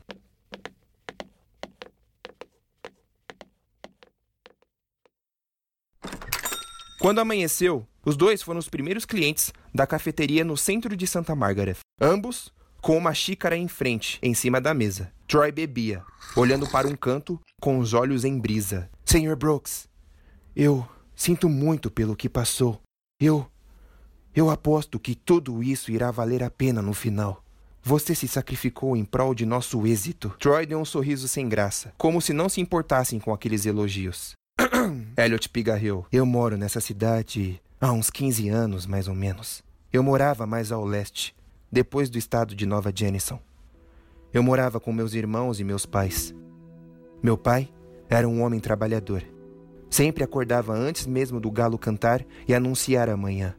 [7.00, 11.76] Quando amanheceu, Os dois foram os primeiros clientes da cafeteria no centro de Santa Margaret.
[12.00, 15.12] Ambos com uma xícara em frente, em cima da mesa.
[15.28, 16.02] Troy bebia,
[16.34, 18.90] olhando para um canto, com os olhos em brisa.
[19.08, 19.88] Senhor Brooks,
[20.54, 20.86] eu
[21.16, 22.82] sinto muito pelo que passou.
[23.22, 23.48] Eu.
[24.36, 27.42] Eu aposto que tudo isso irá valer a pena no final.
[27.82, 30.36] Você se sacrificou em prol de nosso êxito.
[30.38, 34.34] Troy deu um sorriso sem graça, como se não se importassem com aqueles elogios.
[35.18, 36.06] Elliot pigarreou.
[36.12, 39.64] Eu moro nessa cidade há uns 15 anos, mais ou menos.
[39.92, 41.34] Eu morava mais ao leste,
[41.72, 43.40] depois do estado de Nova Jennison.
[44.34, 46.36] Eu morava com meus irmãos e meus pais.
[47.24, 47.70] Meu pai
[48.10, 49.24] era um homem trabalhador.
[49.90, 53.56] Sempre acordava antes mesmo do galo cantar e anunciar a manhã.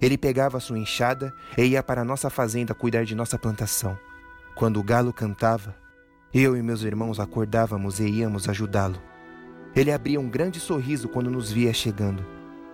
[0.00, 3.98] Ele pegava sua enxada e ia para nossa fazenda cuidar de nossa plantação.
[4.54, 5.74] Quando o galo cantava,
[6.32, 9.00] eu e meus irmãos acordávamos e íamos ajudá-lo.
[9.74, 12.24] Ele abria um grande sorriso quando nos via chegando.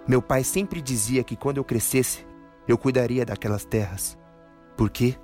[0.07, 2.27] Meu pai sempre dizia que quando eu crescesse,
[2.67, 4.19] eu cuidaria daquelas terras.
[4.77, 5.17] Por quê?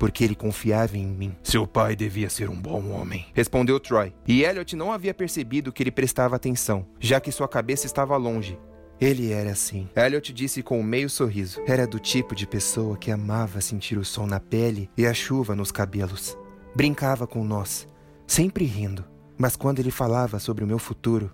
[0.00, 1.36] Porque ele confiava em mim.
[1.42, 4.14] Seu pai devia ser um bom homem, respondeu Troy.
[4.26, 8.58] E Elliot não havia percebido que ele prestava atenção, já que sua cabeça estava longe.
[8.98, 9.90] Ele era assim.
[9.94, 11.60] Elliot disse com um meio sorriso.
[11.66, 15.54] Era do tipo de pessoa que amava sentir o sol na pele e a chuva
[15.54, 16.34] nos cabelos.
[16.74, 17.86] Brincava com nós,
[18.26, 19.04] sempre rindo.
[19.36, 21.30] Mas quando ele falava sobre o meu futuro,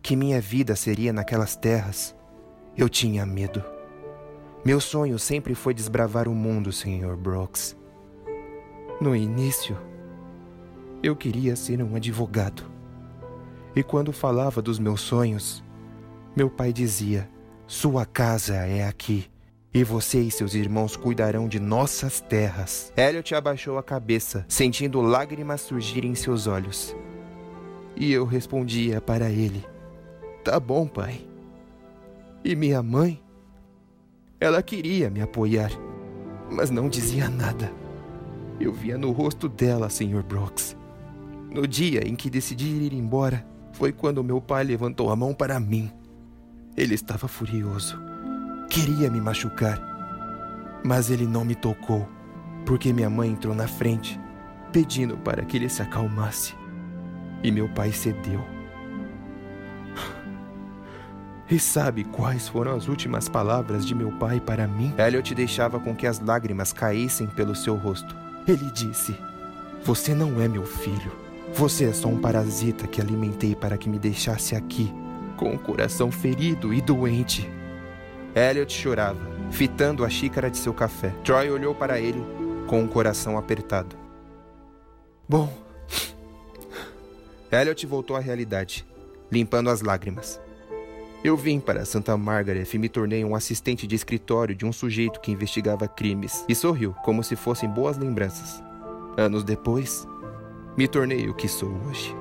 [0.00, 2.16] que minha vida seria naquelas terras,
[2.74, 3.62] eu tinha medo.
[4.64, 7.14] Meu sonho sempre foi desbravar o mundo, Sr.
[7.14, 7.76] Brooks.
[8.98, 9.76] No início,
[11.02, 12.64] eu queria ser um advogado.
[13.74, 15.62] E quando falava dos meus sonhos,
[16.34, 17.28] meu pai dizia:
[17.66, 19.30] Sua casa é aqui,
[19.72, 22.90] e você e seus irmãos cuidarão de nossas terras.
[22.96, 26.96] Elliot abaixou a cabeça, sentindo lágrimas surgirem em seus olhos.
[27.94, 29.62] E eu respondia para ele:
[30.42, 31.20] Tá bom, pai.
[32.42, 33.22] E minha mãe?
[34.40, 35.70] Ela queria me apoiar,
[36.50, 37.70] mas não dizia nada.
[38.58, 40.22] Eu via no rosto dela, Sr.
[40.22, 40.76] Brooks.
[41.50, 45.60] No dia em que decidi ir embora, foi quando meu pai levantou a mão para
[45.60, 45.90] mim.
[46.76, 47.98] Ele estava furioso.
[48.70, 49.80] Queria me machucar.
[50.82, 52.08] Mas ele não me tocou,
[52.64, 54.18] porque minha mãe entrou na frente,
[54.72, 56.54] pedindo para que ele se acalmasse.
[57.42, 58.42] E meu pai cedeu.
[61.48, 64.92] E sabe quais foram as últimas palavras de meu pai para mim?
[64.98, 68.25] Elliot deixava com que as lágrimas caíssem pelo seu rosto.
[68.46, 69.16] Ele disse:
[69.82, 71.12] Você não é meu filho.
[71.54, 74.92] Você é só um parasita que alimentei para que me deixasse aqui,
[75.36, 77.48] com o coração ferido e doente.
[78.34, 79.20] Elliot chorava,
[79.50, 81.10] fitando a xícara de seu café.
[81.24, 82.22] Troy olhou para ele
[82.66, 83.96] com o coração apertado.
[85.28, 85.52] Bom.
[87.50, 88.84] Elliot voltou à realidade,
[89.30, 90.40] limpando as lágrimas.
[91.26, 95.18] Eu vim para Santa Margaret e me tornei um assistente de escritório de um sujeito
[95.18, 98.62] que investigava crimes e sorriu, como se fossem boas lembranças.
[99.16, 100.06] Anos depois,
[100.76, 102.14] me tornei o que sou hoje.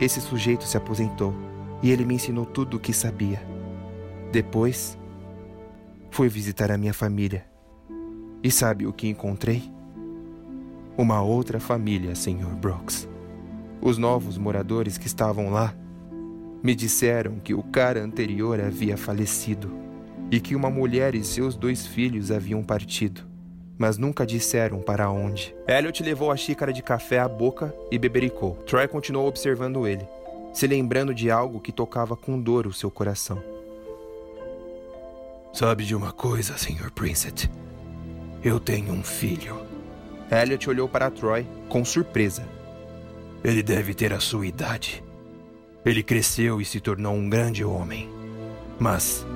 [0.00, 1.32] Esse sujeito se aposentou
[1.80, 3.40] e ele me ensinou tudo o que sabia.
[4.32, 4.98] Depois,
[6.10, 7.46] fui visitar a minha família.
[8.42, 9.62] E sabe o que encontrei?
[10.98, 12.52] Uma outra família, Sr.
[12.60, 13.08] Brooks.
[13.80, 15.72] Os novos moradores que estavam lá
[16.64, 19.70] me disseram que o cara anterior havia falecido
[20.30, 23.20] e que uma mulher e seus dois filhos haviam partido,
[23.76, 25.54] mas nunca disseram para onde.
[25.68, 28.54] Elliot levou a xícara de café à boca e bebericou.
[28.64, 30.08] Troy continuou observando ele,
[30.54, 33.44] se lembrando de algo que tocava com dor o seu coração.
[35.52, 36.90] Sabe de uma coisa, Sr.
[36.94, 37.50] Princet?
[38.42, 39.60] Eu tenho um filho.
[40.30, 42.42] Elliot olhou para Troy com surpresa.
[43.44, 45.03] Ele deve ter a sua idade.
[45.84, 48.08] Ele cresceu e se tornou um grande homem.
[48.78, 49.26] Mas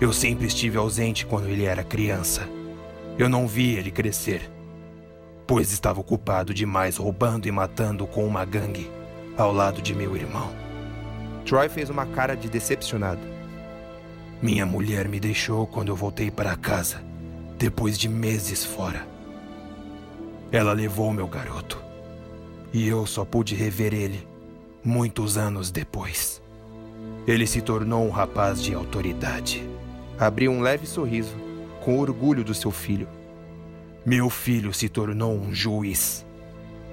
[0.00, 2.48] eu sempre estive ausente quando ele era criança.
[3.18, 4.50] Eu não vi ele crescer,
[5.46, 8.90] pois estava ocupado demais roubando e matando com uma gangue
[9.36, 10.50] ao lado de meu irmão.
[11.44, 13.20] Troy fez uma cara de decepcionado.
[14.40, 17.02] Minha mulher me deixou quando eu voltei para casa,
[17.58, 19.06] depois de meses fora.
[20.50, 21.82] Ela levou meu garoto.
[22.72, 24.26] E eu só pude rever ele
[24.84, 26.42] muitos anos depois.
[27.26, 29.68] Ele se tornou um rapaz de autoridade.
[30.18, 31.36] Abriu um leve sorriso,
[31.84, 33.08] com orgulho do seu filho.
[34.04, 36.24] Meu filho se tornou um juiz.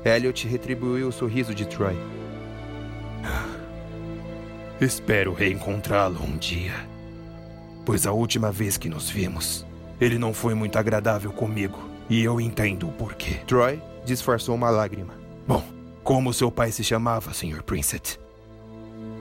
[0.04, 1.96] Elliot retribuiu o sorriso de Troy.
[4.80, 6.74] Espero reencontrá-lo um dia.
[7.86, 9.66] Pois a última vez que nos vimos,
[10.02, 11.80] ele não foi muito agradável comigo.
[12.10, 13.36] E eu entendo o porquê.
[13.48, 15.14] Troy disfarçou uma lágrima.
[15.48, 15.64] Bom,
[16.06, 17.64] como seu pai se chamava, Sr.
[17.64, 18.20] Princet?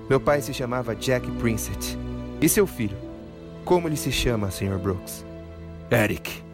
[0.09, 1.99] Meu pai se chamava Jack Princet.
[2.43, 2.97] E seu filho?
[3.65, 4.79] Como ele se chama, Sr.
[4.79, 5.25] Brooks?
[5.91, 6.45] Eric.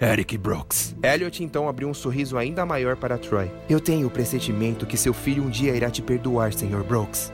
[0.00, 0.96] Eric Brooks.
[1.02, 3.50] Elliot então abriu um sorriso ainda maior para Troy.
[3.68, 6.82] Eu tenho o pressentimento que seu filho um dia irá te perdoar, Sr.
[6.82, 7.30] Brooks.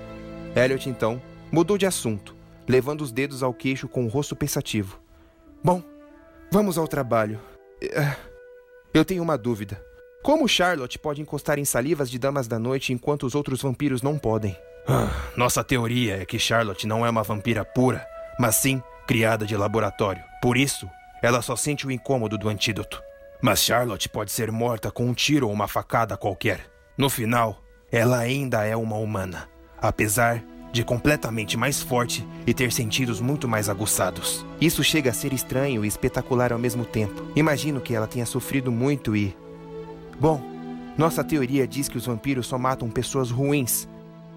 [0.56, 2.34] Elliot então mudou de assunto,
[2.66, 4.98] levando os dedos ao queixo com o rosto pensativo.
[5.62, 5.80] Bom,
[6.50, 7.38] vamos ao trabalho.
[7.80, 8.16] Eh,
[8.92, 9.80] eu tenho uma dúvida.
[10.24, 14.16] Como Charlotte pode encostar em salivas de damas da noite enquanto os outros vampiros não
[14.16, 14.56] podem?
[14.88, 18.02] Ah, nossa teoria é que Charlotte não é uma vampira pura,
[18.40, 20.24] mas sim criada de laboratório.
[20.40, 20.88] Por isso,
[21.22, 23.02] ela só sente o incômodo do antídoto.
[23.42, 26.70] Mas Charlotte pode ser morta com um tiro ou uma facada qualquer.
[26.96, 29.46] No final, ela ainda é uma humana,
[29.78, 30.42] apesar
[30.72, 34.44] de completamente mais forte e ter sentidos muito mais aguçados.
[34.58, 37.30] Isso chega a ser estranho e espetacular ao mesmo tempo.
[37.36, 39.36] Imagino que ela tenha sofrido muito e.
[40.20, 40.42] Bom,
[40.96, 43.88] nossa teoria diz que os vampiros só matam pessoas ruins.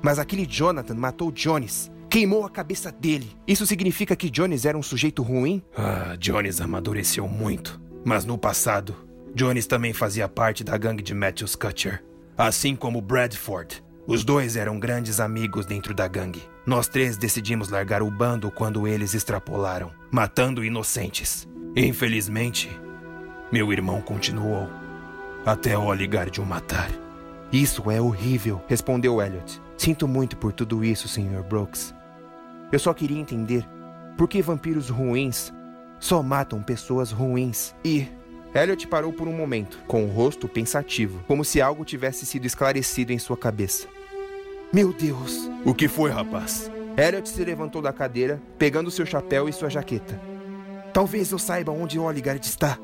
[0.01, 3.29] Mas aquele Jonathan matou Jones queimou a cabeça dele.
[3.47, 5.61] Isso significa que Jones era um sujeito ruim?
[5.75, 7.79] Ah, Jones amadureceu muito.
[8.03, 8.95] Mas no passado,
[9.35, 12.03] Jones também fazia parte da gangue de Matthews Cutcher.
[12.37, 13.83] Assim como Bradford.
[14.07, 16.41] Os dois eram grandes amigos dentro da gangue.
[16.65, 21.47] Nós três decidimos largar o bando quando eles extrapolaram, matando inocentes.
[21.75, 22.69] Infelizmente,
[23.51, 24.69] meu irmão continuou
[25.47, 26.91] até Oligard o matar.
[27.53, 29.61] Isso é horrível, respondeu Elliot.
[29.77, 31.41] Sinto muito por tudo isso, Sr.
[31.41, 31.95] Brooks.
[32.69, 33.65] Eu só queria entender
[34.17, 35.53] por que vampiros ruins
[36.01, 37.73] só matam pessoas ruins.
[37.85, 38.09] E
[38.53, 43.13] Elliot parou por um momento, com o rosto pensativo, como se algo tivesse sido esclarecido
[43.13, 43.87] em sua cabeça.
[44.73, 45.49] Meu Deus!
[45.63, 46.69] O que foi, rapaz?
[46.97, 50.19] Elliot se levantou da cadeira, pegando seu chapéu e sua jaqueta.
[50.91, 52.77] Talvez eu saiba onde Oligard está.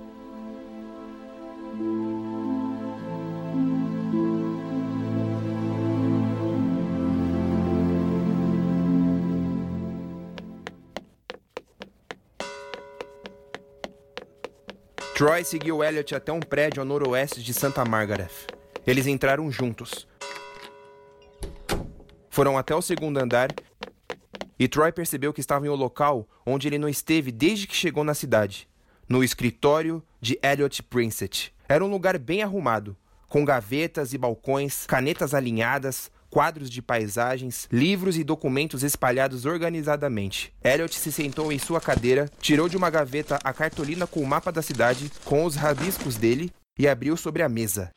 [15.15, 18.31] Troy seguiu Elliot até um prédio ao noroeste de Santa Margaret.
[18.85, 20.07] Eles entraram juntos.
[22.31, 23.49] Foram até o segundo andar
[24.57, 28.03] e Troy percebeu que estava em um local onde ele não esteve desde que chegou
[28.03, 28.67] na cidade
[29.07, 31.53] no escritório de Elliot Princett.
[31.69, 32.97] Era um lugar bem arrumado,
[33.29, 40.51] com gavetas e balcões, canetas alinhadas, quadros de paisagens, livros e documentos espalhados organizadamente.
[40.63, 44.51] Elliot se sentou em sua cadeira, tirou de uma gaveta a cartolina com o mapa
[44.51, 47.91] da cidade, com os rabiscos dele, e abriu sobre a mesa.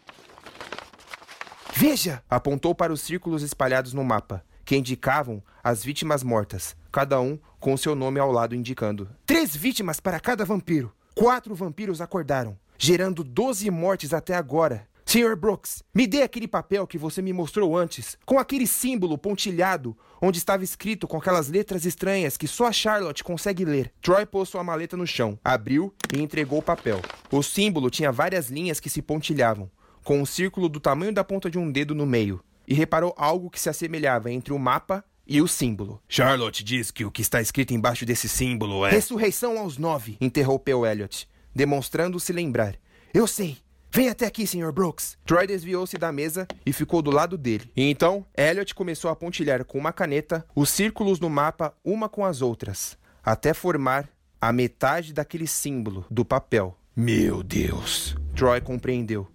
[1.74, 2.22] Veja!
[2.28, 7.74] apontou para os círculos espalhados no mapa, que indicavam as vítimas mortas, cada um com
[7.74, 9.08] seu nome ao lado indicando.
[9.24, 10.92] Três vítimas para cada vampiro.
[11.14, 14.86] Quatro vampiros acordaram, gerando doze mortes até agora.
[15.08, 15.36] Sr.
[15.36, 20.38] Brooks, me dê aquele papel que você me mostrou antes, com aquele símbolo pontilhado, onde
[20.38, 23.92] estava escrito com aquelas letras estranhas que só a Charlotte consegue ler.
[24.02, 27.00] Troy pôs sua maleta no chão, abriu e entregou o papel.
[27.30, 29.70] O símbolo tinha várias linhas que se pontilhavam,
[30.02, 33.48] com um círculo do tamanho da ponta de um dedo no meio, e reparou algo
[33.48, 36.02] que se assemelhava entre o mapa e o símbolo.
[36.08, 38.90] Charlotte diz que o que está escrito embaixo desse símbolo é.
[38.90, 42.74] Ressurreição aos nove, interrompeu Elliot, demonstrando se lembrar.
[43.14, 43.64] Eu sei.
[43.96, 44.70] Vem até aqui, Sr.
[44.72, 45.16] Brooks.
[45.24, 47.72] Troy desviou-se da mesa e ficou do lado dele.
[47.74, 52.22] E então, Elliot começou a pontilhar com uma caneta os círculos no mapa uma com
[52.22, 54.06] as outras, até formar
[54.38, 56.78] a metade daquele símbolo do papel.
[56.94, 58.14] Meu Deus!
[58.34, 59.26] Troy compreendeu.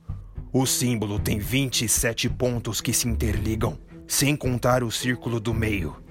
[0.54, 6.04] O símbolo tem 27 pontos que se interligam, sem contar o círculo do meio.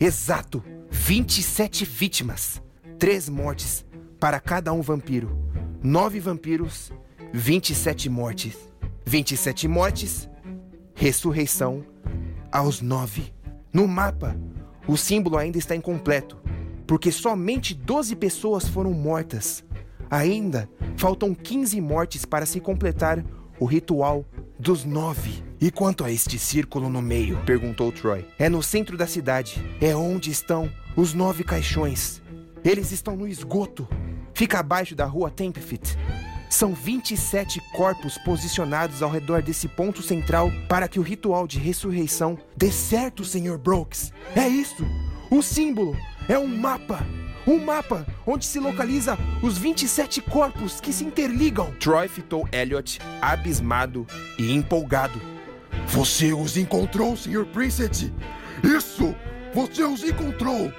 [0.00, 0.64] Exato!
[0.90, 2.62] 27 vítimas.
[2.98, 3.84] Três mortes
[4.18, 5.38] para cada um vampiro.
[5.82, 6.90] Nove vampiros
[7.32, 8.68] 27 mortes.
[9.04, 10.28] 27 mortes,
[10.94, 11.82] ressurreição
[12.52, 13.32] aos nove.
[13.72, 14.36] No mapa,
[14.86, 16.38] o símbolo ainda está incompleto,
[16.86, 19.64] porque somente 12 pessoas foram mortas.
[20.10, 23.24] Ainda faltam 15 mortes para se completar
[23.58, 24.26] o ritual
[24.58, 25.42] dos nove.
[25.60, 27.38] E quanto a este círculo no meio?
[27.44, 28.26] perguntou Troy.
[28.38, 29.62] É no centro da cidade.
[29.80, 32.22] É onde estão os nove caixões.
[32.64, 33.88] Eles estão no esgoto.
[34.34, 35.96] Fica abaixo da rua Tempfit.
[36.48, 42.38] São 27 corpos posicionados ao redor desse ponto central para que o ritual de ressurreição
[42.56, 43.58] dê certo, Sr.
[43.58, 44.12] Brooks.
[44.34, 44.86] É isso!
[45.30, 45.96] O símbolo
[46.28, 47.04] é um mapa!
[47.46, 51.72] Um mapa onde se localiza os 27 corpos que se interligam.
[51.80, 54.06] Troy fitou Elliot, abismado
[54.38, 55.18] e empolgado.
[55.86, 57.46] Você os encontrou, Sr.
[57.46, 58.12] Princet!
[58.62, 59.14] Isso!
[59.54, 60.70] Você os encontrou!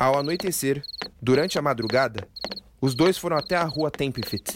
[0.00, 0.82] Ao anoitecer,
[1.20, 2.26] durante a madrugada,
[2.80, 4.54] os dois foram até a rua Tempefit.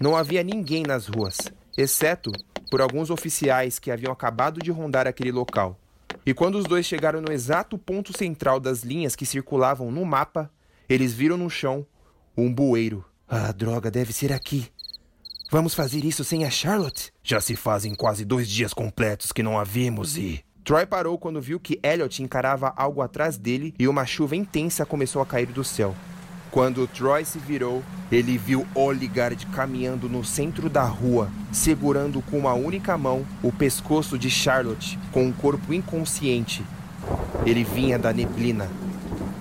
[0.00, 1.38] Não havia ninguém nas ruas,
[1.76, 2.30] exceto
[2.70, 5.76] por alguns oficiais que haviam acabado de rondar aquele local.
[6.24, 10.48] E quando os dois chegaram no exato ponto central das linhas que circulavam no mapa,
[10.88, 11.84] eles viram no chão
[12.36, 13.04] um bueiro.
[13.28, 14.68] Ah, droga, deve ser aqui.
[15.50, 17.12] Vamos fazer isso sem a Charlotte?
[17.24, 20.45] Já se fazem quase dois dias completos que não a vimos e.
[20.66, 25.22] Troy parou quando viu que Elliot encarava algo atrás dele e uma chuva intensa começou
[25.22, 25.94] a cair do céu.
[26.50, 32.54] Quando Troy se virou, ele viu Oligard caminhando no centro da rua, segurando com uma
[32.54, 36.64] única mão o pescoço de Charlotte, com o um corpo inconsciente.
[37.44, 38.68] Ele vinha da neblina.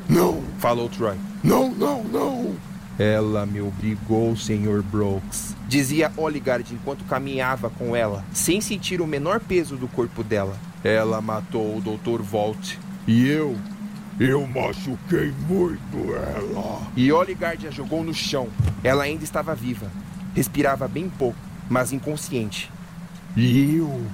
[0.07, 0.43] Não!
[0.60, 1.18] Falou Troy.
[1.43, 2.56] Não, não, não!
[2.99, 4.84] Ela me obrigou, Sr.
[4.84, 5.56] Brooks.
[5.68, 10.56] Dizia Oligard enquanto caminhava com ela, sem sentir o menor peso do corpo dela.
[10.86, 12.22] Ela matou o Dr.
[12.22, 12.78] Volt.
[13.07, 13.57] E eu
[14.20, 16.82] eu machuquei muito ela.
[16.95, 18.48] E Oligard a jogou no chão.
[18.82, 19.91] Ela ainda estava viva.
[20.34, 21.38] Respirava bem pouco,
[21.70, 22.72] mas inconsciente.
[23.36, 24.06] E eu.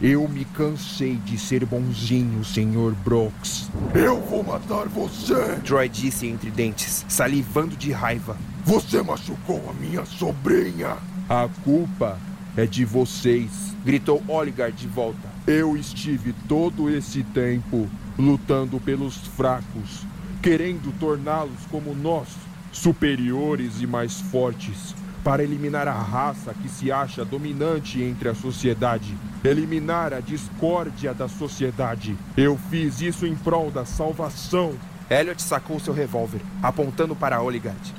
[0.00, 2.94] Eu me cansei de ser bonzinho, Sr.
[3.04, 3.70] Brooks.
[3.94, 5.60] Eu vou matar você!
[5.64, 8.36] Troy disse entre dentes, salivando de raiva.
[8.64, 10.96] Você machucou a minha sobrinha!
[11.28, 12.18] A culpa
[12.56, 13.50] é de vocês,
[13.84, 15.31] gritou Oligard de volta.
[15.46, 20.06] Eu estive todo esse tempo lutando pelos fracos,
[20.40, 22.28] querendo torná-los como nós,
[22.70, 24.94] superiores e mais fortes,
[25.24, 31.26] para eliminar a raça que se acha dominante entre a sociedade, eliminar a discórdia da
[31.26, 32.16] sociedade.
[32.36, 34.74] Eu fiz isso em prol da salvação.
[35.10, 37.92] Elliot sacou seu revólver, apontando para Oligard.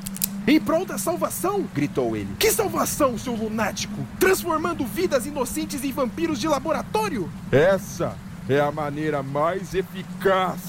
[0.46, 1.66] Em prol da salvação?
[1.74, 2.28] gritou ele.
[2.38, 3.96] Que salvação, seu lunático?
[4.20, 7.32] Transformando vidas inocentes em vampiros de laboratório?
[7.50, 8.18] Essa
[8.50, 10.60] é a maneira mais eficaz.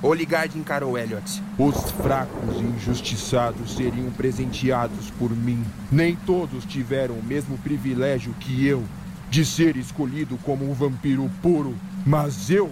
[0.00, 1.42] Oligard encarou Elliot.
[1.58, 5.64] Os fracos e injustiçados seriam presenteados por mim.
[5.90, 8.84] Nem todos tiveram o mesmo privilégio que eu
[9.28, 11.74] de ser escolhido como um vampiro puro.
[12.06, 12.70] Mas eu,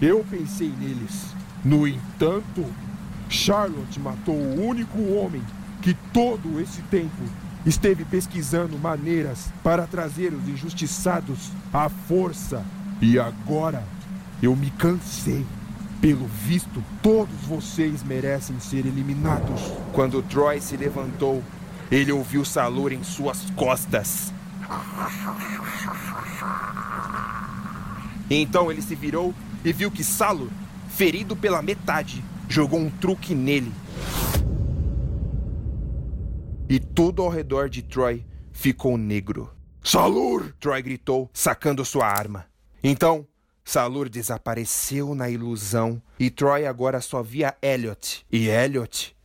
[0.00, 1.34] eu pensei neles.
[1.64, 2.64] No entanto,
[3.28, 5.42] Charlotte matou o único homem
[5.80, 7.22] que todo esse tempo
[7.64, 12.64] esteve pesquisando maneiras para trazer os injustiçados à força.
[13.00, 13.82] E agora
[14.42, 15.44] eu me cansei.
[16.00, 19.60] Pelo visto, todos vocês merecem ser eliminados.
[19.92, 21.42] Quando Troy se levantou,
[21.90, 24.32] ele ouviu Salur em suas costas.
[28.30, 30.48] Então ele se virou e viu que Salur,
[30.88, 33.70] ferido pela metade, jogou um truque nele
[36.70, 39.50] e tudo ao redor de Troy ficou negro.
[39.82, 40.54] Salur!
[40.60, 42.46] Troy gritou, sacando sua arma.
[42.80, 43.26] Então,
[43.64, 48.24] Salur desapareceu na ilusão e Troy agora só via Elliot.
[48.30, 49.16] E Elliot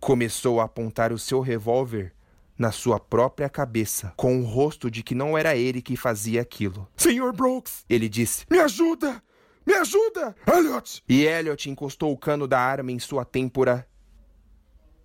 [0.00, 2.14] começou a apontar o seu revólver
[2.58, 6.88] na sua própria cabeça, com o rosto de que não era ele que fazia aquilo.
[6.96, 7.84] Senhor Brooks!
[7.90, 9.22] Ele disse: Me ajuda!
[9.66, 10.34] Me ajuda!
[10.46, 11.02] Elliot!
[11.06, 13.86] E Elliot encostou o cano da arma em sua têmpora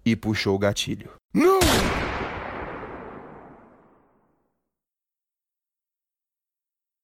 [0.06, 1.10] e puxou o gatilho.
[1.34, 1.60] Não!